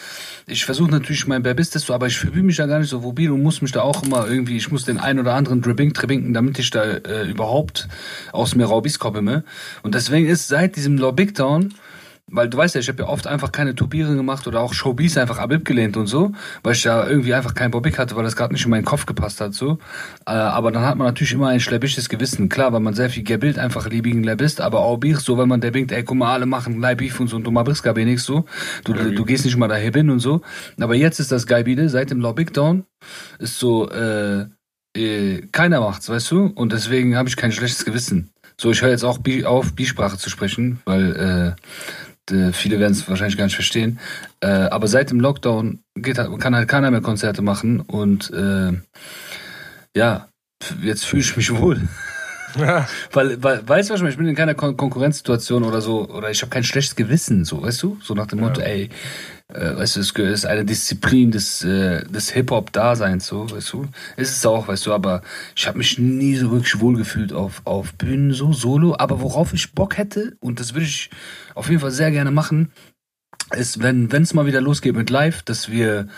[0.47, 3.30] Ich versuche natürlich mein Bestes so, aber ich fühle mich da gar nicht so mobil
[3.30, 6.34] und muss mich da auch immer irgendwie, ich muss den ein oder anderen Dribbing trinken,
[6.34, 7.88] damit ich da äh, überhaupt
[8.30, 9.45] aus mir Raubis komme.
[9.82, 11.72] Und deswegen ist seit diesem Law Big Town,
[12.31, 15.16] weil du weißt ja, ich habe ja oft einfach keine Tubieren gemacht oder auch Showbiz
[15.18, 18.55] einfach abgelehnt und so, weil ich da irgendwie einfach keinen Bock hatte, weil das gerade
[18.55, 19.79] nicht in meinen Kopf gepasst hat so.
[20.27, 23.25] Äh, aber dann hat man natürlich immer ein schleppisches Gewissen, klar, weil man sehr viel
[23.25, 26.33] Gebild einfach liebigen bist, aber auch Bier so, wenn man der denkt, ey, guck mal,
[26.33, 28.47] alle machen Leibif und so und du mal gar nichts so,
[28.85, 30.41] du, du, du gehst nicht mal daher hin und so.
[30.81, 32.85] Aber jetzt ist das geil wieder, seit dem Law Big Down
[33.39, 34.47] ist so, äh,
[34.97, 36.47] äh, keiner macht's, weißt du?
[36.47, 38.31] Und deswegen habe ich kein schlechtes Gewissen.
[38.57, 41.62] So, ich höre jetzt auch auf, Bisprache zu sprechen, weil äh,
[42.53, 43.99] viele werden es wahrscheinlich gar nicht verstehen.
[44.41, 48.72] Äh, aber seit dem Lockdown geht, halt- kann halt keiner mehr Konzerte machen und äh,
[49.97, 50.29] ja,
[50.83, 51.81] jetzt fühle ich mich wohl.
[53.11, 56.41] Weil, weil, weißt du was, ich bin in keiner Kon Konkurrenzsituation oder so, oder ich
[56.41, 57.99] habe kein schlechtes Gewissen, so, weißt du?
[58.01, 58.91] So nach dem Motto, ey,
[59.53, 63.86] äh, weißt du, es ist eine Disziplin des, äh, des Hip-Hop-Daseins, so, weißt du?
[64.16, 65.22] Ist es auch, weißt du, aber
[65.55, 69.72] ich habe mich nie so wirklich wohlgefühlt auf, auf Bühnen, so, solo, aber worauf ich
[69.72, 71.11] Bock hätte, und das würde ich
[71.55, 72.72] auf jeden Fall sehr gerne machen,
[73.55, 76.09] ist, wenn es mal wieder losgeht mit Live, dass wir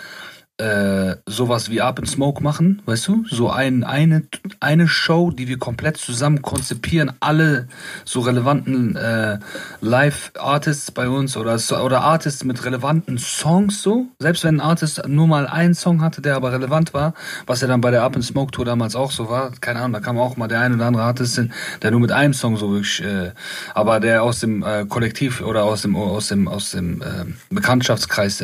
[0.59, 3.25] äh, sowas wie Up in Smoke machen, weißt du?
[3.29, 4.23] So ein, eine,
[4.59, 7.69] eine Show, die wir komplett zusammen konzipieren, alle
[8.07, 9.39] so relevanten äh,
[9.83, 14.07] Live-Artists bei uns oder, oder Artists mit relevanten Songs so.
[14.19, 17.13] Selbst wenn ein Artist nur mal einen Song hatte, der aber relevant war,
[17.47, 19.93] was ja dann bei der Up in Smoke Tour damals auch so war, keine Ahnung,
[19.93, 21.53] da kam auch mal der ein oder andere Artist hin,
[21.83, 23.33] der nur mit einem Song so wirklich, äh,
[23.75, 28.43] aber der aus dem äh, Kollektiv oder aus dem aus dem aus dem äh, Bekanntschaftskreis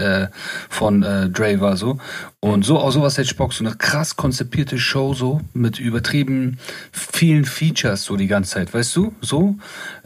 [0.69, 1.99] von Dre war so
[2.41, 6.59] und so aus sowas hätte ich Bock so eine krass konzipierte Show so mit übertrieben
[6.93, 9.57] vielen Features so die ganze Zeit weißt du so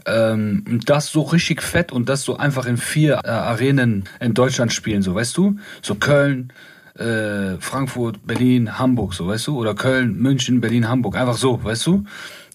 [0.05, 4.73] ähm, das so richtig fett und das so einfach in vier äh, Arenen in Deutschland
[4.73, 6.51] spielen so weißt du so Köln
[6.97, 9.59] äh, Frankfurt, Berlin, Hamburg, so, weißt du?
[9.59, 11.15] Oder Köln, München, Berlin, Hamburg.
[11.15, 12.05] Einfach so, weißt du?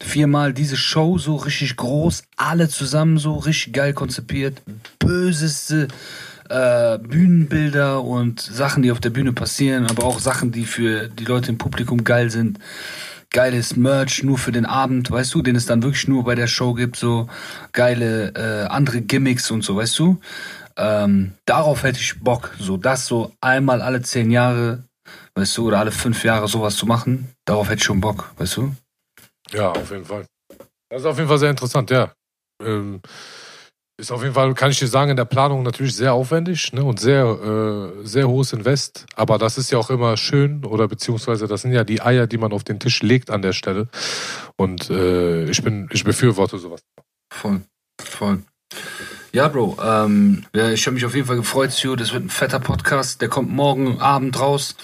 [0.01, 4.63] Viermal diese Show so richtig groß, alle zusammen so richtig geil konzipiert.
[4.99, 5.89] Böseste
[6.49, 11.25] äh, Bühnenbilder und Sachen, die auf der Bühne passieren, aber auch Sachen, die für die
[11.25, 12.59] Leute im Publikum geil sind.
[13.31, 16.47] Geiles Merch nur für den Abend, weißt du, den es dann wirklich nur bei der
[16.47, 17.29] Show gibt, so
[17.73, 20.21] geile äh, andere Gimmicks und so, weißt du?
[20.77, 24.85] Ähm, darauf hätte ich Bock, so das so einmal alle zehn Jahre,
[25.35, 27.29] weißt du, oder alle fünf Jahre sowas zu machen.
[27.47, 28.75] Darauf hätte ich schon Bock, weißt du?
[29.51, 30.27] Ja, auf jeden Fall.
[30.91, 32.13] Das ist auf jeden Fall sehr interessant, ja.
[32.63, 33.01] Ähm,
[34.03, 36.83] ist auf jeden Fall, kann ich dir sagen, in der Planung natürlich sehr aufwendig ne,
[36.83, 39.07] und sehr, äh, sehr hohes Invest.
[39.15, 42.37] Aber das ist ja auch immer schön oder beziehungsweise das sind ja die Eier, die
[42.37, 43.89] man auf den Tisch legt an der Stelle.
[44.57, 46.83] Und äh, ich bin, ich befürworte sowas.
[47.33, 47.63] Voll,
[48.03, 48.43] voll.
[49.33, 51.95] Ja, Bro, ähm, ich habe mich auf jeden Fall gefreut, Sio.
[51.95, 53.23] Das wird ein fetter Podcast.
[53.23, 54.77] Der kommt morgen Abend raus.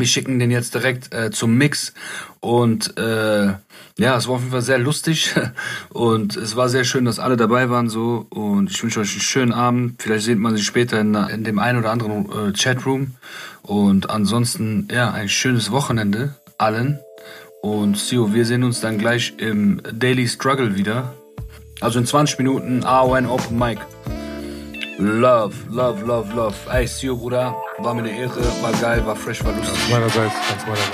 [0.00, 1.92] Wir schicken den jetzt direkt äh, zum Mix.
[2.40, 3.52] Und äh,
[3.98, 5.34] ja, es war auf jeden Fall sehr lustig.
[5.90, 8.26] Und es war sehr schön, dass alle dabei waren so.
[8.30, 10.02] Und ich wünsche euch einen schönen Abend.
[10.02, 13.12] Vielleicht sieht man sich später in, in dem einen oder anderen äh, Chatroom.
[13.62, 16.98] Und ansonsten, ja, ein schönes Wochenende allen.
[17.62, 21.14] Und Sio, wir sehen uns dann gleich im Daily Struggle wieder.
[21.80, 23.78] Also in 20 Minuten AON Open Mic.
[25.00, 26.54] Love, love, love, love.
[26.70, 29.78] Ey, Sio, Bruder, war mir eine Ehre, war geil, war fresh, war lustig.
[29.90, 30.90] Meinerseits, ganz meinerseits.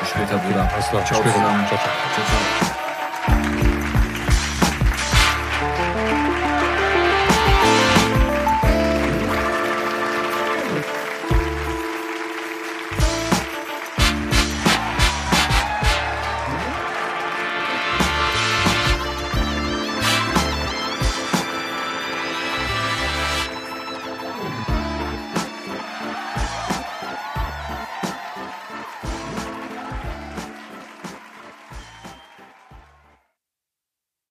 [0.00, 0.70] Bis später, Bruder.
[0.72, 1.34] Alles klar, Ciao später.
[1.34, 1.66] zusammen.
[1.68, 1.90] Ciao, ciao.
[2.14, 2.61] ciao, ciao.